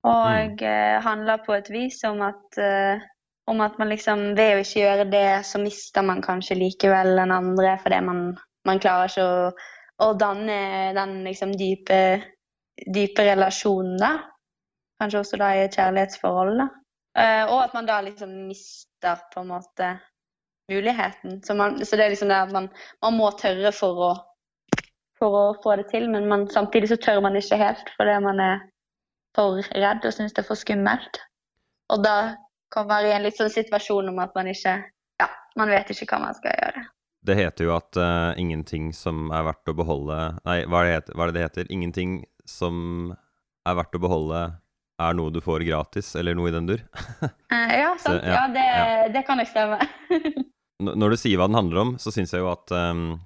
Og 0.06 0.60
eh, 0.62 0.98
handler 1.02 1.40
på 1.42 1.54
et 1.56 1.70
vis 1.72 1.96
om 2.06 2.20
at 2.22 2.58
om 3.46 3.62
at 3.62 3.78
man 3.78 3.90
liksom 3.92 4.28
ved 4.38 4.56
å 4.56 4.62
ikke 4.62 4.82
gjøre 4.82 5.08
det, 5.10 5.28
så 5.46 5.60
mister 5.62 6.02
man 6.06 6.22
kanskje 6.24 6.58
likevel 6.58 7.14
den 7.18 7.32
andre 7.34 7.76
fordi 7.82 8.02
man, 8.04 8.22
man 8.66 8.82
klarer 8.82 9.10
ikke 9.10 9.26
å 9.26 9.50
å 10.02 10.12
danne 10.18 10.92
den 10.96 11.20
liksom 11.24 11.54
dype, 11.56 12.00
dype 12.84 13.24
relasjonen, 13.30 13.96
da. 14.00 14.12
kanskje 15.00 15.22
også 15.22 15.40
da 15.40 15.52
i 15.54 15.64
et 15.64 15.76
kjærlighetsforhold, 15.76 16.60
da. 16.60 16.68
Eh, 17.16 17.42
og 17.48 17.62
at 17.62 17.74
man 17.76 17.88
da 17.88 18.02
liksom 18.04 18.32
mister 18.48 19.22
på 19.32 19.42
en 19.42 19.52
måte 19.54 19.94
muligheten. 20.70 21.40
Så, 21.44 21.56
man, 21.56 21.78
så 21.84 21.96
det 21.96 22.04
er 22.04 22.12
liksom 22.12 22.32
det 22.32 22.40
at 22.42 22.52
man, 22.52 22.68
man 23.04 23.16
må 23.16 23.30
tørre 23.40 23.72
for 23.72 24.02
å, 24.10 24.10
for 25.16 25.38
å 25.40 25.44
få 25.64 25.78
det 25.80 25.88
til, 25.92 26.10
men 26.12 26.28
man, 26.28 26.48
samtidig 26.52 26.92
så 26.92 27.00
tør 27.00 27.22
man 27.24 27.38
ikke 27.38 27.60
helt 27.60 27.92
fordi 27.96 28.18
man 28.24 28.42
er 28.42 28.66
for 29.36 29.60
redd 29.76 30.04
og 30.04 30.16
syns 30.16 30.36
det 30.36 30.44
er 30.44 30.48
for 30.48 30.60
skummelt. 30.60 31.22
Og 31.92 32.02
da 32.04 32.16
kommer 32.72 32.96
være 32.96 33.10
i 33.10 33.16
en 33.16 33.24
litt 33.26 33.38
sånn 33.38 33.52
situasjon 33.52 34.10
om 34.12 34.20
at 34.22 34.34
man 34.36 34.50
ikke 34.52 34.76
Ja, 35.20 35.28
man 35.56 35.70
vet 35.72 35.90
ikke 35.94 36.08
hva 36.10 36.26
man 36.26 36.36
skal 36.36 36.52
gjøre. 36.52 36.82
Det 37.26 37.34
heter 37.38 37.66
jo 37.66 37.72
at 37.74 37.98
uh, 37.98 38.32
ingenting 38.38 38.92
som 38.94 39.30
er 39.34 39.46
verdt 39.48 39.72
å 39.72 39.74
beholde 39.74 40.18
Nei, 40.46 40.60
hva 40.70 40.84
er, 40.84 41.00
det, 41.00 41.14
hva 41.16 41.24
er 41.26 41.32
det 41.32 41.38
det 41.38 41.46
heter? 41.46 41.70
Ingenting 41.74 42.20
som 42.46 43.14
er 43.66 43.74
verdt 43.74 43.96
å 43.98 44.02
beholde, 44.02 44.40
er 45.02 45.16
noe 45.18 45.32
du 45.34 45.40
får 45.42 45.64
gratis, 45.66 46.12
eller 46.14 46.36
noe 46.38 46.52
i 46.52 46.54
den 46.54 46.68
dur. 46.68 46.84
uh, 47.24 47.26
ja, 47.82 47.88
sant. 47.98 48.22
ja, 48.22 48.36
ja, 48.36 48.44
det, 48.54 48.66
ja. 48.68 49.08
det 49.16 49.24
kan 49.26 49.40
nok 49.40 49.50
stemme. 49.50 49.80
Når 51.02 51.16
du 51.16 51.16
sier 51.18 51.40
hva 51.40 51.48
den 51.50 51.58
handler 51.58 51.82
om, 51.82 51.90
så 51.98 52.12
syns 52.14 52.36
jeg 52.36 52.44
jo 52.44 52.52
at 52.52 52.70
um, 52.76 53.16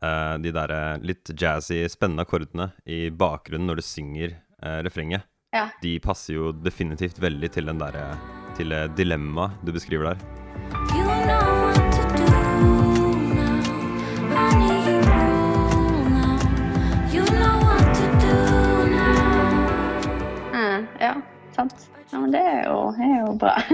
uh, 0.00 0.36
de 0.40 0.54
der 0.54 0.72
eh, 0.72 1.02
litt 1.02 1.34
jazzy, 1.34 1.82
spennende 1.90 2.24
akkordene 2.24 2.70
i 2.86 3.08
bakgrunnen 3.10 3.66
når 3.68 3.82
du 3.82 3.86
synger 3.90 4.38
refrenget, 4.86 5.26
Ja. 5.52 5.66
de 5.82 5.98
passer 6.00 6.38
jo 6.38 6.52
definitivt 6.56 7.18
veldig 7.20 7.50
til 7.52 7.68
den 7.68 7.82
derre 7.82 8.06
til 8.56 8.70
det 8.74 8.82
dilemmaet 8.98 9.60
du 9.64 9.72
beskriver 9.74 10.12
der. 10.12 10.18
You 10.94 11.04
know 11.26 11.46
what 11.64 11.80
to 11.94 12.02
do 12.14 12.28
now. 13.34 13.58
Honey, 14.34 14.78
you 14.86 14.96
rule 15.10 16.08
now. 16.14 16.36
You 17.14 17.24
know 17.38 17.56
what 17.66 17.86
to 17.98 18.06
do 18.22 18.36
now. 18.94 20.06
Mm, 20.54 20.86
ja, 21.00 21.14
sant. 21.56 21.88
Ja, 22.12 22.20
men 22.20 22.32
det 22.32 22.40
er 22.40 22.64
jo, 22.68 22.78
er 22.94 23.16
jo 23.24 23.36
bra. 23.38 23.54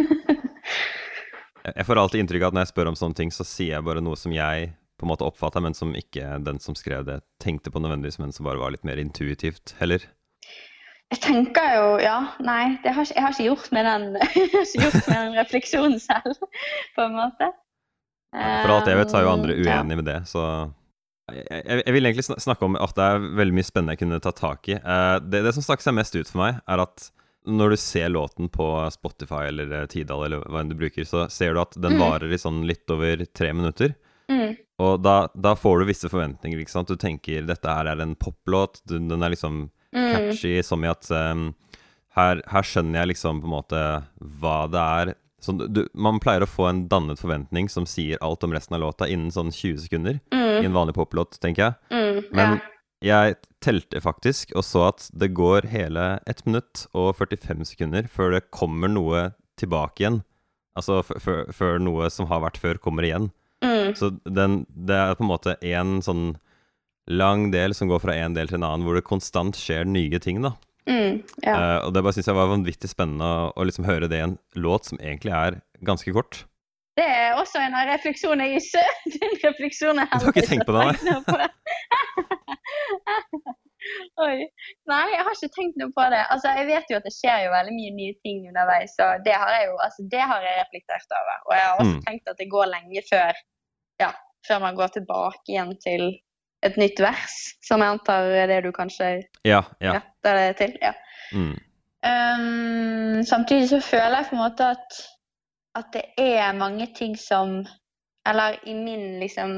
Jeg 1.77 1.87
får 1.87 1.99
alltid 2.01 2.23
inntrykk 2.23 2.43
av 2.43 2.51
at 2.51 2.57
når 2.57 2.65
jeg 2.65 2.71
spør 2.73 2.89
om 2.91 2.97
sånne 2.99 3.17
ting, 3.19 3.31
så 3.35 3.45
sier 3.47 3.77
jeg 3.77 3.85
bare 3.85 4.01
noe 4.03 4.17
som 4.19 4.33
jeg 4.33 4.71
på 5.01 5.07
en 5.07 5.11
måte 5.13 5.27
oppfatter, 5.29 5.63
men 5.65 5.77
som 5.77 5.93
ikke 5.97 6.39
den 6.45 6.59
som 6.61 6.75
skrev 6.77 7.05
det, 7.07 7.21
tenkte 7.41 7.73
på 7.73 7.81
nødvendigvis, 7.81 8.19
men 8.21 8.33
som 8.37 8.49
bare 8.49 8.61
var 8.61 8.73
litt 8.75 8.85
mer 8.85 9.01
intuitivt 9.01 9.75
heller. 9.79 10.05
Jeg 11.11 11.21
tenker 11.25 11.73
jo 11.75 11.87
Ja, 12.05 12.19
nei, 12.45 12.77
det 12.85 12.93
har, 12.95 13.09
jeg 13.11 13.23
har 13.25 13.35
ikke 13.35 13.49
gjort 13.49 13.71
med 13.75 13.87
den, 13.89 14.05
gjort 14.85 15.01
med 15.09 15.17
den 15.17 15.39
refleksjonen 15.41 15.99
selv, 16.03 16.37
på 16.97 17.07
en 17.07 17.17
måte. 17.19 17.49
For 18.31 18.71
alt 18.77 18.87
jeg 18.87 18.99
vet, 19.01 19.11
så 19.11 19.19
er 19.19 19.25
jo 19.27 19.33
andre 19.33 19.57
uenig 19.59 19.67
ja. 19.67 19.97
med 19.99 20.07
det, 20.07 20.21
så 20.31 20.43
jeg, 21.31 21.47
jeg, 21.51 21.81
jeg 21.87 21.95
vil 21.97 22.07
egentlig 22.07 22.25
snakke 22.43 22.67
om 22.67 22.77
at 22.79 22.93
det 22.99 23.07
er 23.07 23.25
veldig 23.41 23.55
mye 23.59 23.67
spennende 23.67 23.95
jeg 23.97 24.01
kunne 24.05 24.21
ta 24.23 24.33
tak 24.35 24.69
i. 24.71 24.77
Eh, 24.79 25.17
det, 25.27 25.41
det 25.47 25.53
som 25.57 25.63
snakker 25.67 25.89
seg 25.89 25.97
mest 25.99 26.15
ut 26.19 26.31
for 26.31 26.43
meg, 26.45 26.61
er 26.71 26.83
at 26.85 27.09
når 27.51 27.73
du 27.75 27.77
ser 27.81 28.11
låten 28.13 28.51
på 28.53 28.67
Spotify 28.95 29.49
eller 29.49 29.71
eh, 29.81 29.87
Tidal 29.91 30.27
eller 30.29 30.43
hva 30.47 30.63
enn 30.63 30.71
du 30.71 30.77
bruker, 30.79 31.07
så 31.09 31.25
ser 31.33 31.55
du 31.57 31.63
at 31.63 31.75
den 31.79 31.97
Mm. 31.99 32.03
varer 32.05 32.35
i 32.35 32.39
sånn 32.39 32.63
litt 32.69 32.91
over 32.95 33.23
tre 33.35 33.51
minutter. 33.57 33.95
Mm, 34.31 34.55
Og 34.83 35.03
da, 35.03 35.17
da 35.35 35.57
får 35.59 35.81
du 35.83 35.89
visse 35.91 36.09
forventninger, 36.11 36.61
ikke 36.63 36.71
sant. 36.75 36.91
Du 36.91 36.99
tenker 37.01 37.43
dette 37.49 37.67
her 37.75 37.91
er 37.91 37.99
en 38.03 38.15
poplåt, 38.15 38.79
den 38.87 39.11
er 39.19 39.35
liksom 39.35 39.65
mm, 39.97 40.63
som 40.65 40.85
i 40.85 40.89
at 40.91 41.11
um, 41.11 41.55
her, 42.17 42.43
her 42.51 42.63
skjønner 42.67 43.01
jeg 43.03 43.13
liksom 43.15 43.41
på 43.43 43.49
en 43.51 43.55
måte 43.57 43.83
hva 44.41 44.57
det 44.71 44.81
er 44.85 45.15
så, 45.41 45.55
du, 45.57 45.87
Man 45.95 46.19
pleier 46.21 46.45
å 46.45 46.49
få 46.51 46.67
en 46.69 46.83
dannet 46.91 47.17
forventning 47.21 47.71
som 47.73 47.87
sier 47.89 48.19
alt 48.21 48.45
om 48.45 48.53
resten 48.53 48.77
av 48.77 48.83
låta 48.83 49.07
innen 49.09 49.31
sånn 49.33 49.49
20 49.49 49.79
sekunder. 49.87 50.19
I 50.29 50.37
mm, 50.37 50.67
en 50.69 50.75
vanlig 50.77 50.93
poplåt, 50.99 51.39
tenker 51.41 51.63
jeg. 51.71 51.79
mm, 51.95 52.19
Men 52.37 52.59
ja. 52.59 52.67
jeg 53.09 53.39
telte 53.65 54.03
faktisk 54.05 54.53
og 54.53 54.67
så 54.69 54.83
at 54.91 55.07
det 55.17 55.31
går 55.39 55.71
hele 55.73 56.19
1 56.29 56.45
minutt 56.45 56.83
og 56.93 57.15
45 57.17 57.65
sekunder 57.73 58.05
før 58.13 58.37
det 58.37 58.43
kommer 58.53 58.93
noe 58.93 59.31
tilbake 59.61 60.05
igjen. 60.05 60.21
Altså 60.77 61.01
før- 61.09 61.81
noe 61.81 62.11
som 62.13 62.29
har 62.29 62.45
vært 62.45 62.61
før, 62.61 62.77
kommer 62.77 63.09
igjen. 63.09 63.31
Mm, 63.65 63.95
Så 63.97 64.13
den, 64.29 64.67
det 64.69 64.97
er 64.97 65.17
på 65.17 65.25
en 65.25 65.33
måte 65.33 65.57
en 65.65 66.01
sånn 66.05 66.37
lang 67.11 67.49
del 67.53 67.75
som 67.75 67.89
går 67.91 68.01
fra 68.05 68.15
en 68.17 68.35
del 68.37 68.49
til 68.51 68.57
en 68.61 68.67
annen, 68.69 68.85
hvor 68.87 68.95
det 68.99 69.05
konstant 69.09 69.57
skjer 69.59 69.85
nye 69.89 70.19
ting, 70.23 70.43
da. 70.45 70.51
mm, 70.87 71.15
ja. 71.45 71.55
uh, 71.57 71.79
og 71.89 71.95
det 71.97 72.03
bare 72.07 72.15
syns 72.17 72.29
jeg 72.31 72.39
var 72.39 72.53
vanvittig 72.53 72.89
spennende 72.93 73.27
å, 73.27 73.51
å 73.59 73.61
liksom 73.67 73.85
høre 73.89 74.09
det 74.11 74.19
i 74.21 74.27
en 74.29 74.37
låt 74.57 74.85
som 74.93 74.99
egentlig 75.03 75.33
er 75.35 75.53
ganske 75.87 76.13
kort. 76.17 76.35
Det 76.99 77.07
er 77.07 77.37
også 77.39 77.59
en 77.63 77.75
av 77.79 77.87
refleksjonene 77.89 78.47
jeg 78.51 78.61
ikke 78.67 78.87
Den 79.21 79.33
refleksjonen 79.45 80.07
Du 80.11 80.15
har 80.27 80.33
ikke 80.35 80.49
tenkt 80.51 80.67
på 80.69 80.75
det, 80.75 80.81
nei? 80.91 80.97
Oi. 84.21 84.45
Nei, 84.91 85.05
jeg 85.15 85.23
har 85.25 85.33
ikke 85.33 85.49
tenkt 85.55 85.79
noe 85.81 85.93
på 85.97 86.05
det. 86.13 86.19
Altså, 86.33 86.49
Jeg 86.59 86.67
vet 86.69 86.91
jo 86.93 86.97
at 86.99 87.07
det 87.07 87.13
skjer 87.17 87.39
jo 87.47 87.53
veldig 87.55 87.73
mye 87.79 87.93
nye 87.97 88.15
ting 88.27 88.39
underveis, 88.51 88.93
og 89.01 89.11
det 89.25 89.37
har 89.41 89.51
jeg 89.57 89.65
jo 89.71 89.75
altså, 89.87 90.01
det 90.13 90.21
har 90.33 90.41
jeg 90.45 90.59
reflektert 90.61 91.15
over. 91.21 91.37
Og 91.49 91.53
jeg 91.57 91.65
har 91.65 91.75
også 91.79 91.95
Mm. 91.95 92.03
tenkt 92.09 92.25
at 92.35 92.39
det 92.43 92.49
går 92.53 92.67
lenge 92.75 93.01
før, 93.09 93.33
ja, 94.03 94.11
før 94.47 94.59
man 94.67 94.77
går 94.77 94.89
tilbake 94.99 95.47
igjen 95.55 95.73
til 95.81 96.03
et 96.67 96.77
nytt 96.77 97.01
vers, 97.01 97.37
som 97.65 97.81
jeg 97.81 97.95
antar 97.97 98.29
er 98.37 98.47
det 98.51 98.63
du 98.65 98.73
kanskje 98.77 99.23
Ja, 99.45 99.63
ja. 99.81 99.99
retter 100.01 100.39
det 100.39 100.57
til. 100.57 100.77
ja. 100.83 100.93
Mm. 101.33 101.57
Um, 102.05 103.23
samtidig 103.25 103.69
så 103.69 103.81
føler 103.81 104.17
jeg 104.17 104.27
på 104.31 104.37
en 104.37 104.43
måte 104.43 104.71
at, 104.75 105.01
at 105.77 105.85
det 105.93 106.03
er 106.19 106.53
mange 106.57 106.87
ting 106.97 107.19
som 107.19 107.67
Eller 108.27 108.57
i 108.67 108.75
min 108.75 109.21
liksom 109.21 109.51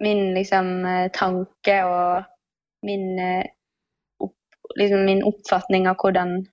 Min 0.00 0.34
liksom 0.34 0.84
eh, 0.86 1.10
tanke 1.14 1.84
og 1.84 2.24
min 2.82 3.18
eh, 3.18 3.44
opp, 4.20 4.34
liksom 4.76 5.04
min 5.04 5.22
oppfatning 5.24 5.88
av 5.88 5.96
hvordan 6.00 6.46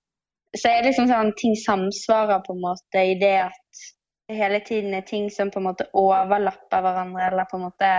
Så 0.55 0.69
er 0.69 0.81
det 0.81 0.91
liksom 0.91 1.07
sånn 1.07 1.33
ting 1.39 1.55
samsvarer 1.65 2.43
på 2.45 2.53
en 2.53 2.61
måte 2.61 3.03
i 3.11 3.15
det 3.19 3.37
at 3.47 3.81
det 4.29 4.37
hele 4.37 4.59
tiden 4.59 4.93
er 4.93 5.01
ting 5.07 5.29
som 5.31 5.51
på 5.51 5.59
en 5.59 5.67
måte 5.67 5.87
overlapper 5.93 6.81
hverandre, 6.81 7.25
eller 7.27 7.47
på 7.51 7.57
en 7.57 7.65
måte 7.67 7.89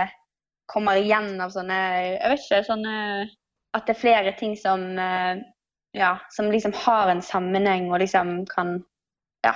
kommer 0.71 0.99
igjen 0.99 1.35
av 1.43 1.53
sånne 1.53 1.79
Jeg 2.15 2.31
vet 2.31 2.45
ikke, 2.45 2.61
sånne 2.67 2.95
At 3.73 3.87
det 3.87 3.95
er 3.95 3.99
flere 3.99 4.33
ting 4.39 4.55
som 4.59 4.85
eh, 4.99 5.43
ja, 5.93 6.15
som 6.33 6.49
liksom 6.49 6.73
har 6.85 7.11
en 7.11 7.21
sammenheng 7.21 7.91
og 7.91 8.01
liksom 8.03 8.43
kan 8.49 8.81
Ja. 9.45 9.55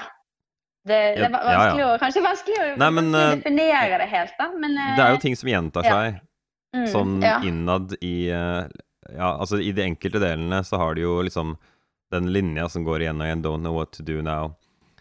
Det, 0.88 1.00
det 1.18 1.26
er 1.26 1.34
vanskelig 1.34 1.84
å, 1.84 1.96
kanskje 2.00 2.22
vanskelig 2.24 2.60
å, 2.64 2.68
Nei, 2.80 2.92
men, 2.96 3.10
eh, 3.16 3.34
definere 3.36 3.98
det 4.00 4.06
helt, 4.08 4.36
da. 4.40 4.52
Men 4.56 4.78
eh, 4.78 4.94
Det 4.96 5.04
er 5.04 5.16
jo 5.16 5.24
ting 5.24 5.36
som 5.36 5.50
gjentar 5.52 5.88
ja. 5.88 5.96
seg 5.96 6.20
mm, 6.78 6.86
sånn 6.94 7.18
ja. 7.26 7.40
innad 7.44 7.98
i 8.02 8.16
Ja, 8.28 9.34
altså 9.34 9.60
i 9.64 9.74
de 9.76 9.84
enkelte 9.84 10.22
delene 10.24 10.62
så 10.68 10.80
har 10.80 10.96
du 10.96 11.02
jo 11.04 11.20
liksom 11.24 11.58
den 12.12 12.32
linja 12.32 12.70
som 12.72 12.86
går 12.88 13.04
igjen 13.04 13.20
og 13.20 13.28
igjen, 13.28 13.44
'Don't 13.44 13.64
know 13.64 13.76
what 13.76 13.92
to 13.92 14.04
do 14.04 14.22
now'. 14.24 14.54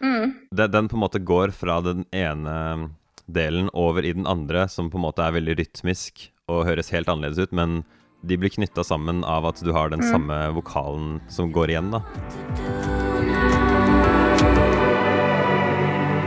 Mm, 0.02 0.34
Det, 0.50 0.66
den 0.66 0.88
på 0.88 0.96
en 0.96 1.00
måte 1.00 1.18
går 1.18 1.50
fra 1.54 1.80
den 1.80 2.04
ene 2.12 2.90
delen 3.26 3.70
over 3.74 4.04
i 4.04 4.12
den 4.12 4.26
andre, 4.26 4.68
som 4.68 4.90
på 4.90 4.98
en 4.98 5.06
måte 5.06 5.24
er 5.24 5.34
veldig 5.36 5.58
rytmisk 5.58 6.28
og 6.48 6.66
høres 6.68 6.92
helt 6.94 7.08
annerledes 7.10 7.42
ut, 7.42 7.52
men 7.56 7.82
de 8.26 8.38
blir 8.38 8.50
knytta 8.54 8.84
sammen 8.86 9.24
av 9.26 9.46
at 9.46 9.60
du 9.62 9.72
har 9.72 9.90
den 9.90 10.00
Mm. 10.00 10.10
samme 10.10 10.38
vokalen 10.54 11.20
som 11.28 11.52
går 11.52 11.70
igjen, 11.70 11.90
da. 11.90 12.02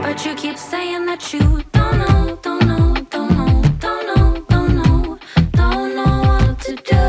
But 0.02 0.26
you 0.26 0.34
keep 0.36 0.58
saying 0.58 1.06
that 1.06 1.32
you 1.32 1.40
don't 1.72 1.98
know, 2.00 2.36
don't 2.42 2.64
know, 2.66 2.94
don't 3.10 3.32
know, 3.36 3.62
don't 3.78 4.04
know, 4.08 4.44
don't 4.48 4.72
know, 4.74 5.18
don't 5.52 5.94
know 5.94 6.12
what 6.24 6.60
to 6.64 6.72
do. 6.74 7.04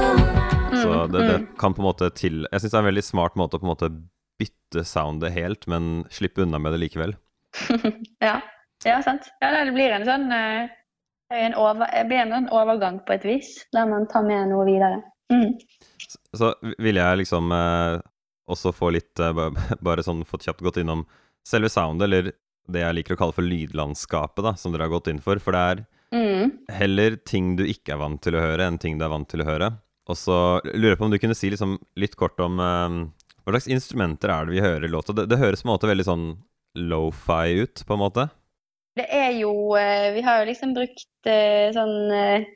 Så 0.84 1.08
det, 1.08 1.28
det 1.28 1.38
mm. 1.40 1.48
kan 1.58 1.74
på 1.74 1.82
en 1.82 1.88
måte 1.88 2.10
til 2.16 2.48
Jeg 2.52 2.62
syns 2.62 2.72
det 2.72 2.78
er 2.78 2.84
en 2.86 2.92
veldig 2.92 3.04
smart 3.04 3.36
måte 3.36 3.58
å 3.58 3.62
på 3.62 3.68
en 3.68 3.74
måte 3.74 3.92
bytte 4.42 4.86
soundet 4.88 5.34
helt, 5.36 5.68
men 5.68 6.06
slippe 6.10 6.42
unna 6.46 6.60
med 6.60 6.74
det 6.74 6.82
likevel. 6.86 7.16
ja. 8.20 8.40
Ja, 8.88 9.02
sant. 9.06 9.28
Ja, 9.42 9.52
det 9.66 9.74
blir 9.76 9.94
en 9.96 10.06
sånn 10.08 10.28
eh, 10.36 10.70
en 11.32 11.56
over, 11.56 11.88
blir 12.10 12.24
en 12.26 12.34
sånn 12.36 12.50
overgang 12.52 13.00
på 13.08 13.14
et 13.16 13.26
vis, 13.28 13.52
der 13.72 13.86
man 13.88 14.08
tar 14.12 14.26
med 14.28 14.50
noe 14.52 14.66
videre. 14.68 15.02
Mm. 15.32 15.54
Så 16.36 16.54
ville 16.82 17.00
jeg 17.00 17.22
liksom 17.22 17.52
eh, 17.56 18.00
også 18.52 18.74
få 18.76 18.90
litt 18.98 19.20
eh, 19.24 19.32
ba- 19.38 19.52
Bare 19.88 20.04
sånn 20.04 20.26
fått 20.28 20.44
kjapt 20.50 20.64
gått 20.66 20.82
innom 20.82 21.06
selve 21.48 21.70
soundet, 21.72 22.06
eller 22.10 22.32
det 22.72 22.84
jeg 22.84 22.96
liker 23.00 23.16
å 23.16 23.20
kalle 23.22 23.34
for 23.36 23.48
lydlandskapet, 23.48 24.44
da, 24.46 24.52
som 24.60 24.72
dere 24.74 24.86
har 24.90 24.92
gått 24.94 25.08
inn 25.12 25.22
for. 25.24 25.40
For 25.44 25.56
det 25.58 25.66
er 25.72 25.86
Mm. 26.12 26.50
heller 26.68 27.14
ting 27.24 27.54
du 27.56 27.62
ikke 27.64 27.94
er 27.94 28.00
vant 28.02 28.20
til 28.20 28.36
å 28.36 28.42
høre, 28.44 28.66
enn 28.68 28.76
ting 28.78 28.98
du 29.00 29.06
er 29.06 29.12
vant 29.14 29.30
til 29.32 29.40
å 29.40 29.46
høre. 29.48 29.70
Og 30.12 30.18
så 30.20 30.36
lurer 30.68 30.90
jeg 30.92 31.00
på 31.00 31.06
om 31.08 31.14
du 31.14 31.18
kunne 31.24 31.38
si 31.40 31.48
liksom 31.54 31.78
litt 31.96 32.18
kort 32.20 32.36
om 32.44 32.60
eh, 32.60 32.98
hva 33.46 33.54
slags 33.54 33.70
instrumenter 33.72 34.28
er 34.36 34.50
det 34.50 34.58
vi 34.58 34.60
hører 34.66 34.84
i 34.84 34.92
låta? 34.92 35.16
Det, 35.16 35.30
det 35.32 35.40
høres 35.40 35.64
på 35.64 35.70
en 35.70 35.72
måte 35.72 35.88
veldig 35.88 36.04
sånn 36.10 36.26
lofi 36.76 37.62
ut, 37.64 37.84
på 37.88 37.96
en 37.96 38.02
måte. 38.04 38.26
Det 39.00 39.06
er 39.08 39.32
jo 39.40 39.76
eh, 39.80 40.14
Vi 40.14 40.22
har 40.22 40.42
jo 40.42 40.50
liksom 40.50 40.74
brukt 40.76 41.30
eh, 41.30 41.72
sånn 41.76 42.12
eh, 42.12 42.48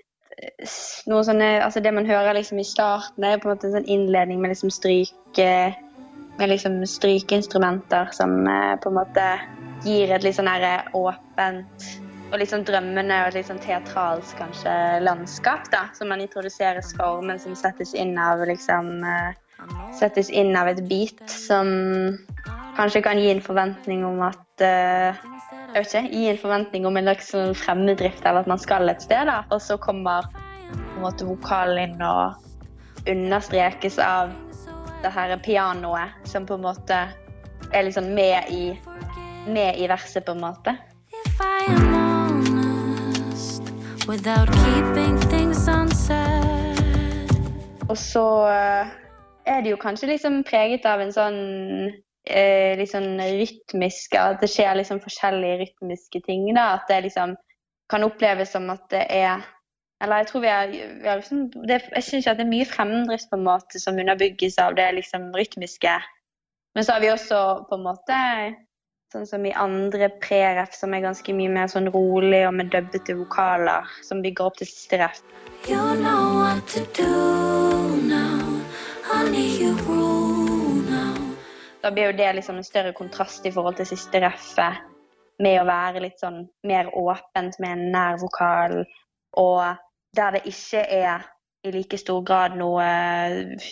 noe 1.08 1.24
sånne 1.24 1.50
Altså 1.64 1.84
det 1.84 1.94
man 1.96 2.08
hører 2.10 2.36
liksom 2.36 2.60
i 2.60 2.68
starten, 2.68 3.24
er 3.24 3.40
på 3.40 3.48
en 3.48 3.56
måte 3.56 3.70
en 3.70 3.78
sånn 3.78 3.92
innledning 3.92 4.42
med 4.44 4.52
liksom 4.52 4.74
stryke 4.74 5.52
Med 6.36 6.52
liksom 6.52 6.82
strykeinstrumenter 6.90 8.12
som 8.16 8.42
på 8.44 8.92
en 8.92 8.98
måte 8.98 9.28
gir 9.86 10.12
et 10.12 10.26
litt 10.26 10.36
sånn 10.36 10.50
her 10.52 10.90
åpent 10.98 11.86
og 12.34 12.40
litt 12.42 12.50
sånn 12.50 12.66
drømmende 12.68 13.20
og 13.24 13.36
litt 13.36 13.48
sånn 13.48 13.62
teatralsk 13.62 14.36
kanskje 14.40 14.72
landskap, 15.06 15.68
da. 15.72 15.84
Som 15.96 16.10
man 16.12 16.24
introduseres 16.24 16.90
for, 16.98 17.22
men 17.24 17.38
som 17.40 17.54
settes 17.56 17.94
inn 17.96 18.18
av 18.20 18.42
liksom 18.50 18.90
settes 19.96 20.32
inn 20.34 20.56
av 20.58 20.68
et 20.74 20.82
beat 20.90 21.22
som 21.32 21.70
kanskje 22.76 23.04
kan 23.06 23.20
gi 23.22 23.30
en 23.32 23.44
forventning 23.46 24.04
om 24.08 24.20
at 24.26 24.66
eh, 24.66 25.24
Jeg 25.76 25.84
vet 25.84 25.94
ikke, 25.94 26.10
gi 26.16 26.28
en 26.32 26.38
forventning 26.40 26.86
om 26.88 26.96
en 26.96 27.04
slags 27.04 27.30
sånn 27.34 27.50
fremmedrift, 27.60 28.22
eller 28.24 28.46
at 28.46 28.48
man 28.48 28.62
skal 28.64 28.88
et 28.88 29.02
sted. 29.04 29.28
da. 29.28 29.42
Og 29.52 29.60
så 29.60 29.76
kommer 29.76 30.24
på 30.72 30.78
en 30.80 31.02
måte 31.04 31.26
vokalen 31.28 31.82
inn 31.82 32.00
og 32.00 32.40
understrekes 33.12 33.98
av 34.00 34.32
det 35.04 35.12
her 35.12 35.34
pianoet, 35.44 36.16
som 36.24 36.48
på 36.48 36.56
en 36.56 36.64
måte 36.64 37.02
er 37.74 37.84
liksom 37.84 38.08
med 38.16 38.48
i, 38.56 38.72
med 39.52 39.76
i 39.76 39.90
verset, 39.92 40.24
på 40.24 40.32
en 40.38 40.46
måte. 40.46 40.78
Og 47.92 48.00
så 48.00 48.26
eh, 48.48 48.96
er 49.44 49.60
det 49.60 49.76
jo 49.76 49.84
kanskje 49.84 50.14
liksom 50.16 50.40
preget 50.48 50.88
av 50.88 51.04
en 51.04 51.12
sånn 51.12 51.44
eh, 52.26 52.76
litt 52.80 52.92
sånn 52.92 53.20
rytmisk 53.20 54.16
At 54.20 54.42
det 54.44 54.50
skjer 54.52 54.76
liksom 54.80 55.02
forskjellige 55.04 55.60
rytmiske 55.64 56.22
ting. 56.26 56.48
da, 56.56 56.76
At 56.80 56.90
det 56.90 57.04
liksom 57.08 57.36
kan 57.90 58.04
oppleves 58.04 58.52
som 58.52 58.70
at 58.74 58.84
det 58.90 59.06
er 59.10 59.46
Eller 60.02 60.24
jeg 60.24 60.28
tror 60.28 60.42
vi 60.42 60.52
har, 60.52 60.68
vi 60.68 61.08
er 61.08 61.22
liksom 61.22 61.48
det, 61.68 61.82
Jeg 61.96 62.04
syns 62.04 62.28
at 62.28 62.38
det 62.38 62.46
er 62.46 62.52
mye 62.52 62.68
fremdrift 62.68 63.30
på 63.32 63.40
en 63.40 63.48
måte 63.48 63.80
som 63.80 64.00
underbygges 64.00 64.58
av 64.60 64.76
det 64.76 64.92
liksom 64.98 65.32
rytmiske. 65.34 65.96
Men 66.76 66.84
så 66.84 66.94
har 66.94 67.00
vi 67.00 67.12
også 67.12 67.42
på 67.70 67.78
en 67.78 67.86
måte 67.86 68.20
sånn 69.16 69.28
som 69.30 69.46
i 69.48 69.54
andre 69.56 70.10
pre-ref, 70.20 70.76
som 70.76 70.94
er 70.94 71.06
ganske 71.06 71.36
mye 71.38 71.54
mer 71.54 71.72
sånn 71.72 71.88
rolig 71.94 72.44
og 72.50 72.58
med 72.58 72.74
dubbete 72.74 73.16
vokaler, 73.16 73.88
som 74.04 74.24
bygger 74.26 74.50
opp 74.50 74.60
til 74.60 74.68
siste 74.68 75.00
ref. 75.00 75.24
You 75.70 75.96
know 76.04 76.42
what 76.42 76.68
to 76.76 76.84
do 76.92 77.96
now. 78.12 78.62
Honey, 79.08 79.48
you 79.62 79.74
rule. 79.88 80.35
Da 81.86 81.92
blir 81.92 82.10
jo 82.10 82.18
det 82.18 82.34
liksom 82.34 82.58
en 82.58 82.66
større 82.66 82.96
kontrast 82.98 83.46
i 83.46 83.52
forhold 83.54 83.76
til 83.78 83.86
siste 83.86 84.18
reffet, 84.24 84.80
med 85.38 85.60
å 85.62 85.68
være 85.68 86.02
litt 86.02 86.18
sånn 86.18 86.40
mer 86.66 86.90
åpent 86.98 87.60
med 87.62 87.76
en 87.76 87.92
nær 87.94 88.18
vokal, 88.18 88.80
og 89.38 89.78
der 90.18 90.38
det 90.38 90.42
ikke 90.50 90.82
er 90.82 91.28
i 91.66 91.74
like 91.76 92.00
stor 92.02 92.24
grad 92.26 92.56
noe 92.58 92.88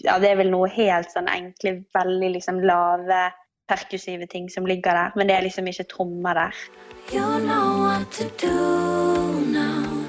Ja, 0.05 0.20
det 0.22 0.29
er 0.29 0.38
vel 0.43 0.53
noe 0.53 0.70
helt 0.75 1.10
sånn 1.10 1.32
enkle, 1.32 1.79
veldig 1.98 2.29
liksom 2.36 2.62
lave 2.62 3.32
perkussive 3.72 4.29
ting 4.29 4.46
som 4.51 4.70
ligger 4.70 4.93
der, 4.93 5.17
men 5.17 5.32
det 5.32 5.39
er 5.39 5.48
liksom 5.48 5.74
ikke 5.74 5.89
trommer 5.96 6.38
der. 6.43 6.63
You 7.10 7.39
know 7.39 7.82
what 7.88 8.12
to 8.20 8.29
do 8.38 9.41
now. 9.50 10.02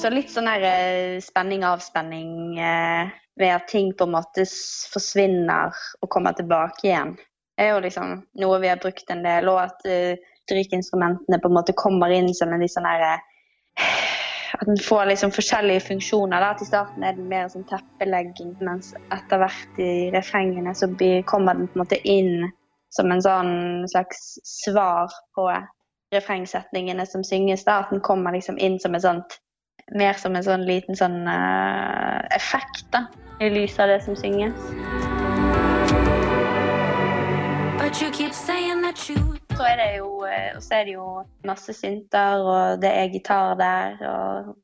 Så 0.00 0.08
litt 0.12 0.30
sånn 0.32 0.48
her 0.48 0.62
eh, 0.64 1.16
spenning-avspenning 1.20 2.58
eh, 2.58 3.10
ved 3.40 3.52
at 3.52 3.66
ting 3.68 3.90
på 3.96 4.06
en 4.06 4.14
måte 4.14 4.44
forsvinner 4.92 5.74
og 6.00 6.10
kommer 6.12 6.36
tilbake 6.36 6.86
igjen. 6.88 7.16
Er 7.60 7.74
jo 7.74 7.82
liksom 7.84 8.14
noe 8.40 8.60
vi 8.62 8.70
har 8.70 8.80
brukt 8.80 9.10
en 9.12 9.24
del, 9.24 9.48
og 9.52 9.58
at 9.66 9.82
uh, 9.84 10.30
strykinstrumentene 10.46 11.40
på 11.42 11.50
en 11.50 11.56
måte 11.58 11.76
kommer 11.76 12.12
inn 12.14 12.30
som 12.34 12.52
en 12.52 12.62
litt 12.62 12.72
sånn 12.72 12.88
her 12.88 13.04
eh, 13.10 13.26
At 14.56 14.64
den 14.66 14.80
får 14.82 15.10
liksom 15.10 15.34
forskjellige 15.34 15.84
funksjoner. 15.86 16.42
da, 16.42 16.54
Til 16.58 16.70
starten 16.70 17.04
er 17.06 17.18
den 17.18 17.28
mer 17.30 17.50
som 17.52 17.66
teppelegging, 17.68 18.56
mens 18.66 18.94
etter 19.14 19.42
hvert 19.42 19.78
i 19.78 20.08
refrengene 20.14 20.72
så 20.74 20.88
blir, 20.90 21.22
kommer 21.28 21.54
den 21.58 21.68
på 21.68 21.78
en 21.78 21.84
måte 21.84 22.00
inn 22.02 22.48
som 22.90 23.12
en 23.12 23.22
sånn 23.22 23.52
slags 23.92 24.40
svar 24.48 25.12
på 25.36 25.46
refrengsetningene 26.14 27.06
som 27.06 27.24
synges. 27.24 27.64
da, 27.64 27.80
At 27.80 27.90
den 27.90 28.00
kommer 28.00 28.32
liksom 28.32 28.58
inn 28.58 28.80
som 28.80 28.94
et 28.94 29.02
sånt 29.02 29.38
mer 29.94 30.14
som 30.14 30.36
en 30.36 30.44
sånn 30.46 30.66
liten 30.66 30.96
sånn 30.98 31.24
uh, 31.26 32.20
effekt, 32.36 32.84
da, 32.94 33.06
i 33.42 33.50
lys 33.50 33.78
av 33.82 33.90
det 33.90 34.00
som 34.04 34.16
synges. 34.18 34.54
Så 39.56 39.66
er 39.66 39.76
det 39.76 39.88
jo, 39.98 40.10
eh, 40.24 40.58
så 40.62 40.78
er 40.78 40.84
det 40.86 40.94
jo 40.94 41.06
masse 41.44 41.74
synter, 41.74 42.40
og 42.40 42.80
det 42.80 42.90
er 42.96 43.10
gitar 43.12 43.58
der, 43.58 43.98
og 44.08 44.54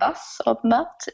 bass, 0.00 0.36
åpenbart. 0.46 1.08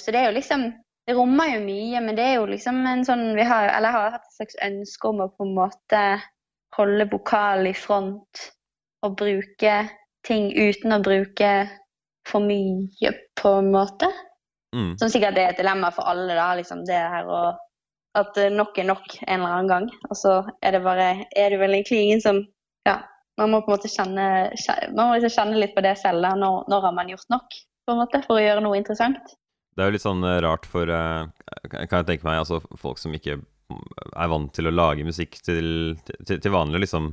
Så 0.00 0.14
det 0.14 0.22
er 0.22 0.30
jo 0.30 0.38
liksom 0.38 0.72
Det 1.06 1.14
rommer 1.14 1.52
jo 1.52 1.60
mye, 1.62 2.00
men 2.02 2.16
det 2.18 2.24
er 2.26 2.32
jo 2.40 2.48
liksom 2.50 2.80
en 2.90 3.04
sånn 3.06 3.36
Vi 3.38 3.44
har, 3.46 3.68
eller 3.70 3.92
jeg 3.92 3.94
har 3.94 4.14
hatt 4.16 4.24
et 4.26 4.38
slags 4.40 4.56
ønske 4.66 5.06
om 5.12 5.20
å 5.22 5.28
på 5.30 5.44
en 5.46 5.52
måte 5.54 6.00
holde 6.74 7.06
vokalen 7.12 7.68
i 7.70 7.74
front 7.78 8.40
og 9.06 9.16
bruke 9.18 9.74
ting 10.26 10.48
uten 10.52 10.96
å 10.96 11.02
bruke 11.04 11.50
for 12.26 12.42
mye, 12.42 13.12
på 13.38 13.52
en 13.60 13.68
måte. 13.74 14.08
Mm. 14.74 14.96
Som 14.98 15.10
sikkert 15.12 15.38
er 15.38 15.52
et 15.52 15.60
dilemma 15.60 15.92
for 15.94 16.08
alle, 16.10 16.34
da, 16.34 16.48
liksom 16.58 16.82
det 16.88 16.98
her 16.98 17.28
å 17.30 17.44
At 18.16 18.32
nok 18.50 18.78
er 18.80 18.86
nok 18.88 19.04
en 19.26 19.42
eller 19.42 19.52
annen 19.52 19.68
gang. 19.68 19.86
Og 20.08 20.16
så 20.16 20.30
er 20.64 20.72
det 20.72 20.80
bare 20.86 21.26
Er 21.36 21.50
det 21.52 21.58
vel 21.60 21.74
egentlig 21.76 21.98
ingen 22.06 22.20
som 22.24 22.38
Ja, 22.88 23.02
man 23.38 23.50
må 23.52 23.60
på 23.60 23.68
en 23.70 23.76
måte 23.76 23.90
kjenne, 23.92 24.26
kje- 24.56 24.94
man 24.96 25.10
må 25.10 25.18
liksom 25.18 25.34
kjenne 25.36 25.60
litt 25.60 25.74
på 25.76 25.82
det 25.84 25.96
selv. 26.00 26.22
da, 26.24 26.34
Når, 26.34 26.64
når 26.72 26.80
har 26.86 26.94
man 26.96 27.10
gjort 27.12 27.28
nok, 27.30 27.58
på 27.86 27.92
en 27.92 28.00
måte, 28.00 28.22
for 28.26 28.38
å 28.38 28.42
gjøre 28.42 28.62
noe 28.64 28.78
interessant? 28.80 29.34
Det 29.76 29.84
er 29.84 29.90
jo 29.90 29.96
litt 29.98 30.06
sånn 30.06 30.24
eh, 30.24 30.40
rart 30.40 30.64
for 30.66 30.88
eh, 30.88 31.28
Kan 31.68 32.00
jeg 32.00 32.08
tenke 32.08 32.24
meg, 32.24 32.40
altså 32.40 32.62
folk 32.80 32.98
som 32.98 33.12
ikke 33.14 33.36
er 34.16 34.28
vant 34.32 34.52
til 34.56 34.70
å 34.70 34.74
lage 34.74 35.04
musikk 35.04 35.36
til, 35.44 35.96
til, 36.24 36.40
til 36.40 36.52
vanlig, 36.54 36.86
liksom 36.86 37.12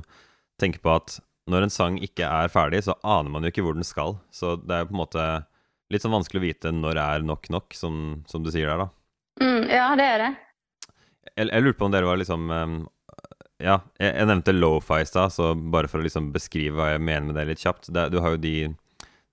tenke 0.62 0.80
på 0.80 0.94
at 0.96 1.18
når 1.50 1.66
en 1.66 1.72
sang 1.74 1.98
ikke 2.00 2.24
er 2.24 2.48
ferdig, 2.52 2.80
så 2.86 2.94
aner 3.04 3.30
man 3.32 3.44
jo 3.44 3.50
ikke 3.52 3.64
hvor 3.66 3.76
den 3.76 3.84
skal. 3.86 4.14
Så 4.32 4.54
det 4.62 4.72
er 4.78 4.84
jo 4.84 4.90
på 4.92 4.96
en 4.96 5.02
måte 5.02 5.24
litt 5.92 6.02
sånn 6.04 6.14
vanskelig 6.16 6.40
å 6.40 6.44
vite 6.46 6.72
når 6.72 7.00
er 7.02 7.26
nok 7.28 7.50
nok, 7.52 7.74
som, 7.76 8.22
som 8.30 8.42
du 8.46 8.50
sier 8.54 8.70
der, 8.70 8.86
da. 8.86 8.88
Mm, 9.44 9.62
ja, 9.68 9.86
det 9.98 10.06
er 10.14 10.22
det. 10.22 10.30
Jeg, 11.36 11.48
jeg 11.50 11.64
lurte 11.66 11.78
på 11.80 11.88
om 11.88 11.92
dere 11.94 12.06
var 12.08 12.18
liksom 12.20 12.48
um, 12.52 12.74
Ja, 13.62 13.78
jeg, 14.00 14.10
jeg 14.14 14.28
nevnte 14.30 14.54
lofi 14.56 15.00
i 15.02 15.08
stad, 15.08 15.32
så 15.34 15.52
bare 15.56 15.88
for 15.90 16.00
å 16.00 16.06
liksom 16.06 16.32
beskrive 16.34 16.76
hva 16.78 16.88
jeg 16.94 17.02
mener 17.04 17.28
med 17.30 17.36
det 17.38 17.46
litt 17.52 17.62
kjapt. 17.64 17.90
Det, 17.94 18.08
du 18.14 18.18
har 18.24 18.34
jo 18.36 18.40
de 18.42 18.54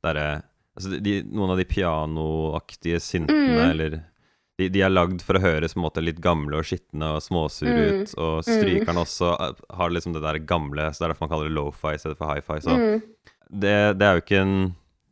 derre 0.03 0.27
altså 0.75 0.97
de, 1.03 1.17
Noen 1.27 1.51
av 1.55 1.59
de 1.59 1.67
pianoaktige 1.67 2.99
syntene, 3.03 3.51
Mm. 3.51 3.69
eller 3.71 3.97
de, 4.61 4.67
de 4.73 4.83
er 4.85 4.93
lagd 4.93 5.23
for 5.25 5.37
å 5.39 5.41
høres 5.43 5.73
måte 5.79 6.03
litt 6.03 6.19
gamle 6.23 6.59
og 6.61 6.67
skitne 6.69 7.09
og 7.17 7.23
småsure 7.25 7.73
Mm. 7.73 8.03
ut. 8.03 8.13
Og 8.21 8.43
strykerne 8.47 9.01
også 9.03 9.31
eh, 9.35 9.63
har 9.79 9.89
liksom 9.93 10.13
det 10.15 10.21
der 10.23 10.39
gamle, 10.47 10.89
så 10.93 11.01
det 11.01 11.07
er 11.07 11.13
derfor 11.13 11.25
man 11.27 11.33
kaller 11.33 11.49
det 11.49 11.57
lofi 11.57 11.95
i 11.95 12.01
stedet 12.01 12.17
for 12.19 12.29
hi-fi. 12.31 12.59
Så 12.63 12.77
Mm. 12.77 13.01
det, 13.51 13.75
det 13.99 14.07
er 14.07 14.15
jo 14.19 14.23
ikke 14.23 14.41
en, 14.45 14.55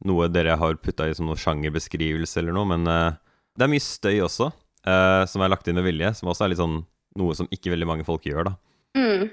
noe 0.06 0.30
dere 0.32 0.56
har 0.62 0.78
putta 0.80 1.10
i 1.10 1.14
som 1.18 1.26
noen 1.28 1.42
sjangerbeskrivelse 1.42 2.40
eller 2.40 2.56
noe, 2.56 2.70
men 2.72 2.88
uh, 2.88 3.12
det 3.58 3.66
er 3.66 3.72
mye 3.74 3.84
støy 3.84 4.22
også, 4.24 4.48
uh, 4.88 5.26
som 5.28 5.42
er 5.44 5.52
lagt 5.52 5.68
inn 5.68 5.76
med 5.76 5.84
vilje, 5.90 6.14
som 6.16 6.30
også 6.32 6.46
er 6.46 6.54
litt 6.54 6.62
sånn 6.62 6.78
noe 7.20 7.36
som 7.36 7.50
ikke 7.52 7.74
veldig 7.74 7.88
mange 7.90 8.06
folk 8.08 8.24
gjør, 8.30 8.48
da. 8.48 8.54
Mm. 8.96 9.26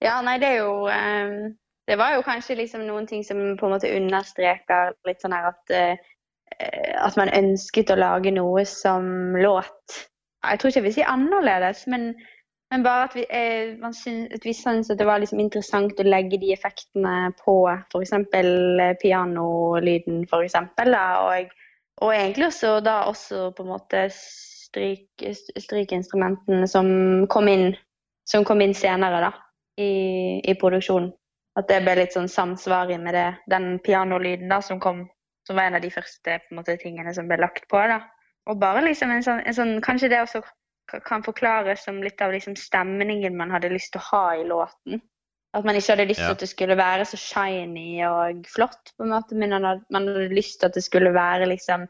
Ja, 0.00 0.20
nei, 0.24 0.38
det 0.40 0.48
er 0.54 0.60
jo 0.62 0.86
um, 0.86 1.54
Det 1.88 1.96
var 1.98 2.14
jo 2.14 2.22
kanskje 2.22 2.56
liksom 2.58 2.86
noen 2.86 3.06
ting 3.08 3.22
som 3.24 3.38
på 3.58 3.66
en 3.66 3.72
måte 3.74 3.90
understreker 3.96 4.92
litt 5.08 5.20
sånn 5.24 5.32
her 5.32 5.46
at 5.50 5.70
eh, 5.74 5.96
At 6.58 7.16
man 7.16 7.30
ønsket 7.34 7.92
å 7.92 7.98
lage 7.98 8.32
noe 8.34 8.64
som 8.66 9.36
låt 9.38 9.98
Jeg 10.44 10.58
tror 10.58 10.70
ikke 10.70 10.80
jeg 10.80 10.86
vil 10.86 10.96
si 10.96 11.04
annerledes, 11.06 11.84
men, 11.90 12.12
men 12.72 12.84
bare 12.86 13.08
at 13.08 13.16
vi, 13.16 13.24
eh, 13.34 13.88
syns, 13.92 14.28
at 14.34 14.44
vi 14.46 14.54
syntes 14.54 14.92
at 14.92 15.00
det 15.00 15.06
var 15.08 15.18
liksom 15.18 15.40
interessant 15.42 15.98
å 15.98 16.06
legge 16.06 16.38
de 16.38 16.52
effektene 16.54 17.32
på 17.40 17.56
f.eks. 17.90 18.14
pianolyden, 19.02 20.22
for 20.30 20.46
eksempel, 20.46 20.94
da, 20.94 21.04
og, 21.26 21.50
og 22.06 22.14
egentlig 22.14 22.46
også 22.52 22.78
da 22.86 23.00
også 23.10 23.50
på 23.56 23.66
en 23.66 23.72
måte 23.74 24.06
stryk, 24.14 25.26
som 26.70 27.26
kom 27.34 27.50
inn 27.50 27.68
som 28.28 28.44
kom 28.44 28.60
inn 28.60 28.74
senere 28.76 29.22
da, 29.24 29.30
i, 29.80 30.40
i 30.44 30.54
produksjonen. 30.60 31.12
At 31.58 31.66
det 31.70 31.80
ble 31.82 31.96
litt 31.98 32.14
sånn 32.14 32.28
samsvarig 32.30 33.00
med 33.02 33.16
det, 33.16 33.28
den 33.50 33.78
pianolyden 33.82 34.52
da, 34.52 34.60
som 34.62 34.78
kom, 34.82 35.06
som 35.48 35.58
var 35.58 35.68
en 35.70 35.78
av 35.78 35.84
de 35.84 35.90
første 35.92 36.38
måte, 36.54 36.76
tingene 36.80 37.14
som 37.16 37.28
ble 37.30 37.40
lagt 37.40 37.68
på. 37.72 37.80
da. 37.90 38.02
Og 38.48 38.60
bare 38.60 38.84
liksom 38.84 39.12
en 39.12 39.24
sånn, 39.24 39.42
en 39.44 39.56
sånn 39.56 39.76
Kanskje 39.84 40.10
det 40.12 40.22
også 40.22 40.42
kan 41.04 41.20
forklares 41.24 41.82
som 41.84 42.00
litt 42.00 42.20
av 42.24 42.32
liksom 42.32 42.54
stemningen 42.56 43.36
man 43.36 43.50
hadde 43.52 43.68
lyst 43.74 43.92
til 43.92 44.00
å 44.00 44.08
ha 44.08 44.26
i 44.38 44.44
låten. 44.48 45.02
At 45.56 45.64
man 45.64 45.76
ikke 45.76 45.94
hadde 45.94 46.06
lyst 46.08 46.20
til 46.20 46.28
Ja. 46.28 46.36
at 46.36 46.44
det 46.44 46.48
skulle 46.48 46.76
være 46.76 47.04
så 47.08 47.16
shiny 47.20 48.04
og 48.04 48.46
flott, 48.48 48.92
på 48.96 49.04
en 49.04 49.12
måte, 49.12 49.34
men 49.34 49.50
man 49.50 49.64
hadde, 49.64 49.84
man 49.90 50.08
hadde 50.08 50.34
lyst 50.36 50.60
til 50.60 50.68
at 50.68 50.74
det 50.76 50.84
skulle 50.84 51.12
være 51.12 51.48
liksom 51.48 51.88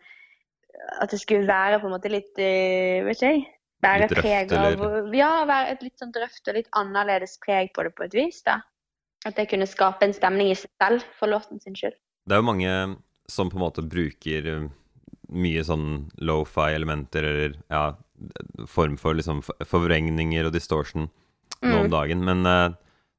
At 1.03 1.11
det 1.11 1.19
skulle 1.21 1.47
være 1.47 1.81
på 1.81 1.89
en 1.89 1.93
måte 1.93 2.11
litt 2.11 2.39
uh, 2.39 3.07
Vet 3.07 3.19
ikke 3.19 3.31
jeg 3.33 3.47
Være 3.83 4.07
Litt 4.07 4.19
preg 4.19 4.53
av 4.53 4.67
eller? 4.67 5.15
Ja, 5.15 5.45
være 5.47 5.73
et 5.75 5.83
litt 5.83 5.99
sånn 5.99 6.15
drøft 6.15 6.49
og 6.51 6.55
litt 6.55 6.71
annerledes 6.79 7.39
preg 7.45 7.71
på 7.75 7.83
det 7.87 7.95
på 7.95 8.07
et 8.07 8.15
vis. 8.15 8.43
da. 8.47 8.61
At 9.27 9.37
det 9.39 9.49
kunne 9.51 9.67
skape 9.67 10.07
en 10.07 10.15
stemning 10.15 10.51
i 10.51 10.57
seg 10.59 10.71
selv, 10.83 11.05
for 11.19 11.31
låten 11.31 11.61
sin 11.63 11.77
skyld. 11.79 11.95
Det 12.27 12.35
er 12.35 12.43
jo 12.43 12.47
mange 12.47 12.73
som 13.29 13.51
på 13.51 13.59
en 13.59 13.65
måte 13.67 13.85
bruker 13.85 14.47
eh, 14.49 14.69
mye 15.29 15.63
sånn 15.65 16.09
lofi-elementer, 16.25 17.27
eller 17.29 17.57
ja, 17.69 17.83
form 18.67 18.97
for 18.99 19.15
liksom 19.19 19.43
forvrengninger 19.69 20.49
og 20.49 20.55
distortion 20.57 21.09
nå 21.61 21.75
om 21.75 21.87
Mm. 21.87 21.91
dagen. 21.91 22.25
Men 22.25 22.47
uh, 22.47 22.75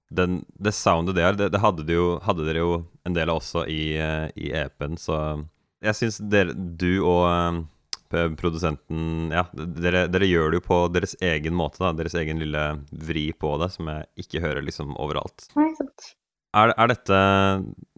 den, 0.09 0.45
det 0.57 0.73
soundet 0.73 1.15
der, 1.15 1.33
det, 1.37 1.49
det 1.53 1.61
hadde, 1.61 1.85
det 1.85 1.93
jo, 1.93 2.19
hadde 2.23 2.45
dere 2.47 2.63
jo 2.63 2.73
en 3.05 3.13
del 3.13 3.29
av 3.29 3.41
også 3.41 3.65
i, 3.69 3.97
uh, 3.99 4.27
i 4.35 4.51
EP-en, 4.55 4.97
så 4.97 5.45
jeg 5.83 5.95
syns 5.95 6.19
du 6.19 6.89
og 7.05 7.23
uh, 7.29 8.31
produsenten 8.39 9.29
Ja, 9.31 9.45
dere, 9.53 10.07
dere 10.09 10.27
gjør 10.27 10.49
det 10.51 10.59
jo 10.59 10.65
på 10.65 10.79
deres 10.91 11.15
egen 11.21 11.53
måte, 11.53 11.77
da. 11.83 11.93
Deres 11.93 12.15
egen 12.17 12.41
lille 12.41 12.63
vri 12.89 13.29
på 13.37 13.53
det, 13.61 13.69
som 13.75 13.91
jeg 13.91 14.07
ikke 14.25 14.41
hører 14.41 14.65
liksom 14.65 14.95
overalt. 14.97 15.45
Nei, 15.55 15.69
sant. 15.77 16.15
Er, 16.57 16.73
er 16.73 16.89
dette 16.89 17.17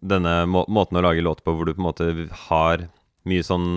denne 0.01 0.33
må 0.49 0.65
måten 0.67 0.99
å 0.99 1.03
lage 1.05 1.23
låt 1.23 1.43
på 1.45 1.53
hvor 1.55 1.67
du 1.67 1.75
på 1.75 1.81
en 1.81 1.87
måte 1.87 2.09
har 2.49 2.87
mye 3.29 3.43
sånn 3.45 3.67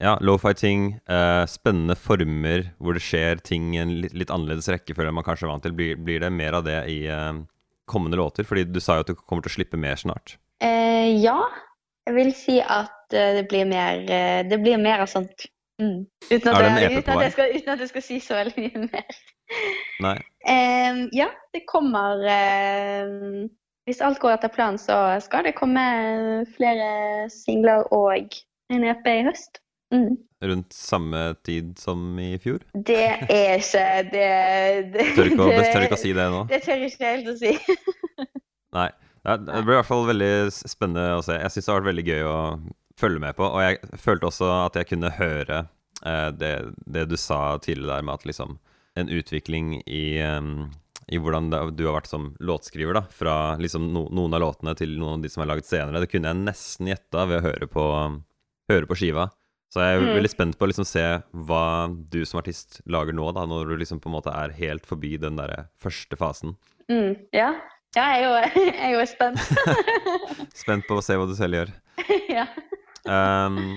ja, 0.00 0.14
low-fi-ting, 0.24 0.94
eh, 1.12 1.44
spennende 1.48 1.96
former 1.98 2.70
hvor 2.82 2.96
det 2.96 3.04
skjer 3.04 3.42
ting 3.44 3.74
i 3.76 3.82
en 3.82 3.92
litt, 4.02 4.14
litt 4.16 4.32
annerledes 4.32 4.70
rekkefølge 4.72 5.12
enn 5.12 5.18
man 5.18 5.26
kanskje 5.26 5.46
er 5.46 5.52
vant 5.52 5.64
til? 5.64 5.74
Blir, 5.76 6.00
blir 6.00 6.24
det 6.24 6.32
mer 6.34 6.56
av 6.58 6.64
det 6.66 6.80
i 6.92 7.04
eh, 7.12 7.32
kommende 7.90 8.18
låter? 8.20 8.48
Fordi 8.48 8.66
du 8.68 8.80
sa 8.82 8.98
jo 8.98 9.06
at 9.06 9.12
du 9.12 9.16
kommer 9.20 9.44
til 9.44 9.52
å 9.52 9.56
slippe 9.58 9.80
mer 9.80 10.00
snart. 10.00 10.36
Eh, 10.64 11.14
ja, 11.20 11.38
jeg 12.08 12.16
vil 12.16 12.32
si 12.36 12.60
at 12.60 13.16
eh, 13.16 13.34
det 13.38 13.46
blir 13.50 13.68
mer 13.68 14.00
eh, 14.08 14.40
Det 14.48 14.60
blir 14.62 14.80
mer 14.80 15.04
av 15.04 15.10
sånt. 15.12 15.48
Mm. 15.82 16.04
Uten, 16.30 16.48
at 16.48 16.62
jeg, 16.62 16.86
EP 16.86 17.00
uten, 17.00 17.12
at 17.16 17.24
jeg 17.26 17.34
skal, 17.34 17.54
uten 17.58 17.72
at 17.74 17.80
jeg 17.82 17.90
skal 17.90 18.04
si 18.06 18.20
så 18.22 18.38
veldig 18.38 18.66
mye 18.66 18.86
mer. 18.88 19.20
Nei. 20.04 20.18
Ja, 21.16 21.26
det 21.56 21.62
kommer 21.64 22.20
eh, 22.28 23.46
Hvis 23.84 24.00
alt 24.00 24.18
går 24.22 24.38
etter 24.38 24.48
planen, 24.52 24.78
så 24.80 24.96
skal 25.20 25.44
det 25.44 25.54
komme 25.58 25.82
flere 26.54 27.26
singler 27.32 27.84
og 27.92 28.32
en 28.72 28.86
EP 28.88 29.08
i 29.12 29.22
høst. 29.26 29.60
Mm. 29.92 30.14
Rundt 30.44 30.72
samme 30.74 31.20
tid 31.44 31.74
som 31.78 32.00
i 32.20 32.30
fjor? 32.42 32.62
Det 32.74 32.96
er 33.28 33.60
ikke 33.60 33.84
Det, 34.10 34.24
det, 34.94 35.04
Tør 35.16 35.28
ikke 35.30 35.44
å, 35.44 35.50
det- 35.52 35.68
tør 35.74 35.84
ikke 35.86 35.98
å 35.98 36.00
si 36.00 36.12
det 36.16 36.26
nå? 36.32 36.40
Det 36.50 36.62
tør 36.64 36.80
jeg 36.80 36.94
ikke 36.94 37.12
helt 37.12 37.28
å 37.28 37.36
si. 37.42 37.52
Nei. 38.78 38.88
Det 39.24 39.60
blir 39.64 39.76
i 39.76 39.78
hvert 39.78 39.88
fall 39.88 40.02
veldig 40.08 40.32
spennende 40.52 41.14
å 41.16 41.22
se. 41.24 41.36
Jeg 41.40 41.52
syns 41.54 41.64
det 41.68 41.72
har 41.72 41.78
vært 41.80 41.90
veldig 41.94 42.06
gøy 42.10 42.24
å 42.28 42.38
følge 43.00 43.22
med 43.22 43.36
på. 43.38 43.46
Og 43.46 43.62
jeg 43.64 44.00
følte 44.02 44.28
også 44.28 44.50
at 44.66 44.76
jeg 44.80 44.88
kunne 44.90 45.12
høre 45.16 45.62
eh, 46.04 46.28
det, 46.36 46.50
det 46.96 47.06
du 47.12 47.16
sa 47.20 47.38
tidligere 47.64 48.00
der 48.00 48.04
med 48.08 48.18
at 48.18 48.26
liksom 48.28 48.58
en 49.00 49.08
utvikling 49.10 49.78
i, 49.90 50.02
em, 50.22 50.50
i 51.12 51.18
hvordan 51.20 51.50
det, 51.52 51.60
du 51.76 51.84
har 51.88 51.98
vært 52.00 52.08
som 52.10 52.30
låtskriver, 52.40 52.94
da. 52.96 53.02
Fra 53.12 53.34
liksom 53.60 53.90
no, 53.92 54.06
noen 54.14 54.34
av 54.36 54.40
låtene 54.44 54.74
til 54.78 54.94
noen 54.98 55.18
av 55.18 55.24
de 55.24 55.30
som 55.32 55.42
er 55.44 55.50
laget 55.52 55.68
senere. 55.68 56.00
Det 56.04 56.10
kunne 56.12 56.30
jeg 56.32 56.42
nesten 56.46 56.88
gjetta 56.92 57.26
ved 57.28 57.40
å 57.42 57.46
høre 57.48 57.68
på, 57.70 57.84
høre 58.72 58.88
på 58.90 58.96
skiva. 59.00 59.28
Så 59.74 59.82
jeg 59.82 59.96
er 59.96 60.04
Mm. 60.04 60.14
veldig 60.14 60.30
spent 60.30 60.54
på 60.58 60.64
å 60.64 60.68
liksom 60.70 60.86
se 60.86 61.02
hva 61.34 61.64
du 61.90 62.20
som 62.24 62.38
artist 62.38 62.80
lager 62.86 63.12
nå, 63.16 63.32
da, 63.34 63.42
når 63.50 63.72
du 63.72 63.76
liksom 63.80 63.98
på 64.00 64.06
en 64.08 64.14
måte 64.14 64.30
er 64.30 64.52
helt 64.54 64.86
forbi 64.86 65.16
den 65.18 65.34
der 65.36 65.66
første 65.82 66.16
fasen. 66.16 66.54
Mm, 66.88 67.16
ja. 67.34 67.48
ja, 67.96 68.04
jeg 68.14 68.22
er 68.22 68.24
jo, 68.24 68.32
jeg 68.70 68.78
er 68.86 68.94
jo 68.94 69.04
spent. 69.10 69.40
Spent 70.62 70.86
på 70.86 71.00
å 71.00 71.02
se 71.02 71.16
hva 71.18 71.26
du 71.26 71.34
selv 71.34 71.58
gjør. 71.58 71.74
ja. 72.30 72.46
Um, 73.04 73.76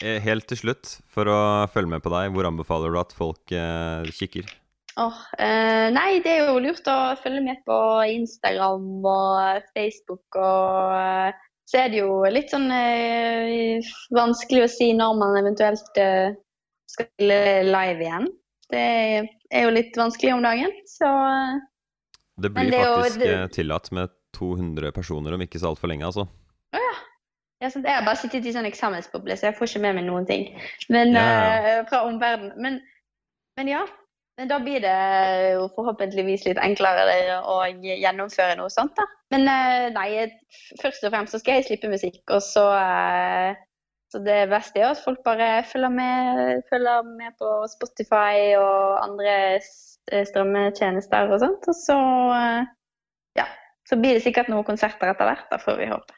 helt 0.00 0.46
til 0.50 0.58
slutt, 0.62 0.96
for 1.12 1.28
å 1.30 1.38
følge 1.74 1.90
med 1.92 2.02
på 2.04 2.10
deg, 2.14 2.32
hvor 2.34 2.48
anbefaler 2.48 2.90
du 2.94 2.98
at 3.00 3.12
folk 3.14 3.52
eh, 3.54 4.08
kikker? 4.14 4.48
Åh, 4.98 5.18
eh, 5.38 5.88
nei, 5.94 6.18
det 6.24 6.32
er 6.32 6.48
jo 6.48 6.58
lurt 6.62 6.88
å 6.90 6.96
følge 7.22 7.42
med 7.44 7.60
på 7.68 7.76
Instagram 8.10 8.88
og 9.06 9.62
Facebook 9.76 10.38
og 10.40 10.96
eh, 10.96 11.44
så 11.68 11.82
er 11.84 11.90
det 11.92 12.00
jo 12.00 12.14
litt 12.32 12.50
sånn 12.50 12.70
eh, 12.72 13.84
vanskelig 14.16 14.64
å 14.64 14.70
si 14.72 14.88
når 14.96 15.18
man 15.20 15.36
eventuelt 15.42 16.00
eh, 16.00 16.32
skal 16.88 17.06
spille 17.12 17.38
live 17.68 18.06
igjen. 18.06 18.26
Det 18.72 18.84
er 19.52 19.66
jo 19.66 19.74
litt 19.76 19.96
vanskelig 19.96 20.32
om 20.34 20.42
dagen, 20.44 20.72
så 20.88 21.10
eh, 21.28 21.60
Det 22.42 22.50
blir 22.56 22.72
det 22.72 22.80
faktisk 22.82 23.20
jo- 23.20 23.26
det- 23.26 23.52
tillatt 23.58 23.90
med 23.92 24.10
200 24.38 24.92
personer 24.96 25.34
om 25.36 25.44
ikke 25.44 25.60
så 25.60 25.70
altfor 25.74 25.88
lenge, 25.92 26.08
altså. 26.08 26.26
ja, 26.74 26.90
jeg 27.60 27.72
har 27.86 28.04
bare 28.06 28.16
sittet 28.20 28.44
i 28.46 28.52
sånn 28.54 28.66
eksamensboble, 28.68 29.36
så 29.36 29.48
jeg 29.48 29.56
får 29.58 29.70
ikke 29.72 29.80
med 29.86 29.96
meg 30.00 30.04
noen 30.06 30.26
ting 30.28 30.44
men, 30.88 31.14
Ja, 31.16 31.22
ja. 31.22 31.78
fra 31.90 32.04
omverdenen. 32.06 32.52
Men, 32.62 32.80
men 33.58 33.68
ja, 33.72 33.80
men 34.38 34.50
da 34.50 34.60
blir 34.62 34.78
det 34.84 34.98
jo 35.56 35.64
forhåpentligvis 35.74 36.44
litt 36.46 36.60
enklere 36.62 37.38
å 37.42 37.56
gjennomføre 37.82 38.54
noe 38.60 38.70
sånt, 38.70 38.94
da. 38.94 39.06
Men 39.34 39.48
eh, 39.50 39.86
nei, 39.90 40.28
først 40.78 41.02
og 41.04 41.10
fremst 41.10 41.34
så 41.34 41.40
skal 41.42 41.58
jeg 41.58 41.66
slippe 41.66 41.90
musikk, 41.90 42.22
og 42.30 42.44
så 42.46 42.68
eh, 42.78 43.64
Så 44.08 44.22
det 44.24 44.46
beste 44.48 44.80
er 44.80 44.86
at 44.88 45.02
folk 45.04 45.20
bare 45.26 45.66
følger 45.68 45.90
med, 45.92 46.62
følger 46.70 47.02
med 47.04 47.34
på 47.36 47.50
Spotify 47.68 48.54
og 48.56 49.02
andre 49.02 49.34
eh, 49.58 50.22
strømmetjenester 50.30 51.34
og 51.34 51.42
sånt. 51.42 51.68
Og 51.68 51.76
så 51.76 51.98
ja, 53.36 53.44
så 53.90 53.98
blir 54.00 54.16
det 54.16 54.22
sikkert 54.24 54.48
noen 54.48 54.64
konserter 54.64 55.12
etter 55.12 55.28
hvert, 55.28 55.44
da 55.50 55.58
får 55.60 55.82
vi 55.82 55.90
håpe. 55.90 56.16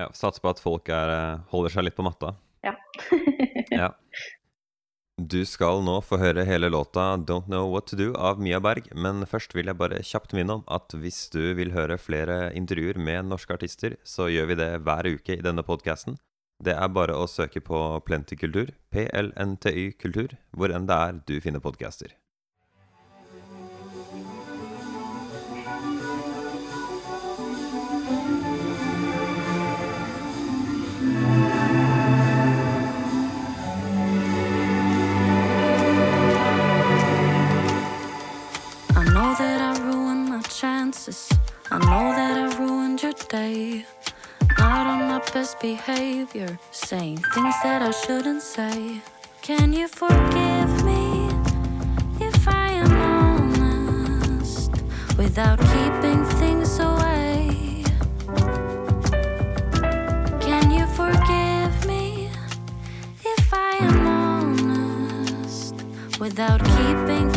Ja, 0.00 0.08
Satser 0.10 0.42
på 0.42 0.50
at 0.50 0.64
folk 0.64 0.90
er, 0.90 1.14
holder 1.52 1.76
seg 1.76 1.86
litt 1.86 2.00
på 2.00 2.08
matta. 2.08 2.32
Ja. 2.66 2.74
Ja. 3.70 3.92
Du 5.14 5.44
skal 5.46 5.78
nå 5.86 6.00
få 6.02 6.16
høre 6.18 6.42
hele 6.42 6.66
låta 6.66 7.14
'Don't 7.16 7.46
Know 7.46 7.68
What 7.70 7.86
To 7.86 7.96
Do' 7.96 8.16
av 8.18 8.40
Mia 8.42 8.58
Berg, 8.58 8.88
men 8.98 9.22
først 9.22 9.54
vil 9.54 9.70
jeg 9.70 9.78
bare 9.78 10.02
kjapt 10.02 10.34
minne 10.34 10.56
om 10.58 10.64
at 10.66 10.90
hvis 10.90 11.30
du 11.30 11.54
vil 11.54 11.70
høre 11.70 11.98
flere 12.02 12.50
intervjuer 12.52 12.98
med 12.98 13.30
norske 13.30 13.54
artister, 13.54 13.94
så 14.02 14.26
gjør 14.26 14.46
vi 14.50 14.58
det 14.58 14.82
hver 14.82 15.06
uke 15.06 15.38
i 15.38 15.44
denne 15.44 15.62
podkasten. 15.62 16.18
Det 16.58 16.74
er 16.74 16.88
bare 16.88 17.14
å 17.14 17.30
søke 17.30 17.62
på 17.62 18.02
Plenty 18.02 18.34
Kultur, 18.34 18.74
PLNTY 18.90 19.92
Kultur, 20.02 20.34
hvor 20.50 20.74
enn 20.74 20.90
det 20.90 20.98
er 20.98 21.22
du 21.30 21.40
finner 21.40 21.62
podcaster. 21.62 22.10
Shouldn't 48.02 48.42
say. 48.42 49.00
Can 49.42 49.72
you 49.72 49.88
forgive 49.88 50.84
me 50.84 51.28
if 52.20 52.48
I 52.48 52.68
am 52.82 52.92
honest 52.92 54.70
without 55.16 55.58
keeping 55.72 56.24
things 56.40 56.78
away? 56.78 57.84
Can 60.40 60.70
you 60.70 60.86
forgive 61.00 61.86
me 61.86 62.30
if 63.24 63.52
I 63.52 63.78
am 63.80 64.06
honest 64.06 65.74
without 66.18 66.62
keeping 66.64 67.33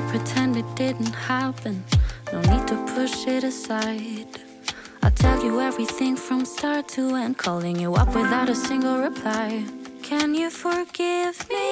to 0.00 0.06
pretend 0.08 0.56
it 0.56 0.70
didn't 0.76 1.14
happen. 1.14 1.82
No 2.32 2.40
need 2.42 2.66
to 2.68 2.76
push 2.94 3.26
it 3.26 3.42
aside. 3.42 4.32
I'll 5.02 5.10
tell 5.10 5.42
you 5.42 5.60
everything 5.60 6.14
from 6.14 6.44
start 6.44 6.88
to 6.96 7.16
end, 7.16 7.36
calling 7.38 7.76
you 7.80 7.94
up 7.94 8.08
without 8.14 8.48
a 8.48 8.54
single 8.54 8.98
reply. 8.98 9.64
Can 10.02 10.34
you 10.34 10.50
forgive 10.50 11.36
me 11.48 11.68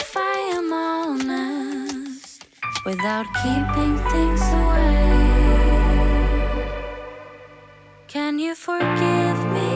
if 0.00 0.16
I 0.16 0.36
am 0.58 0.72
honest 0.72 2.44
without 2.84 3.26
keeping 3.42 3.94
things 4.12 4.42
away? 4.62 5.22
Can 8.06 8.38
you 8.38 8.54
forgive 8.54 9.40
me 9.56 9.72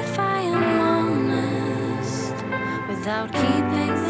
if 0.00 0.18
I 0.18 0.38
am 0.54 0.64
honest 0.94 2.36
without 2.88 3.30
keeping 3.32 4.01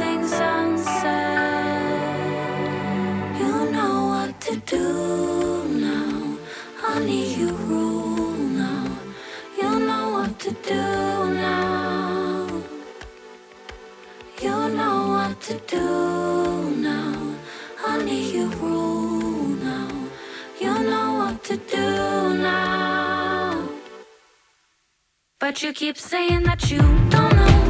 do 4.72 5.64
now, 5.68 6.38
honey. 6.76 7.34
You 7.34 7.50
rule 7.68 8.32
now. 8.64 8.86
You 9.60 9.70
know 9.88 10.04
what 10.16 10.32
to 10.44 10.50
do 10.70 10.84
now. 11.46 12.46
You 14.40 14.56
know 14.78 14.96
what 15.16 15.40
to 15.48 15.54
do 15.74 15.86
now, 16.88 17.14
honey. 17.76 18.32
You 18.34 18.46
rule 18.62 19.48
now. 19.70 19.90
You 20.58 20.74
know 20.90 21.08
what 21.20 21.44
to 21.48 21.56
do 21.76 21.86
now. 22.50 23.68
But 25.38 25.62
you 25.62 25.72
keep 25.74 25.98
saying 25.98 26.44
that 26.44 26.70
you 26.70 26.80
don't 27.10 27.36
know 27.36 27.61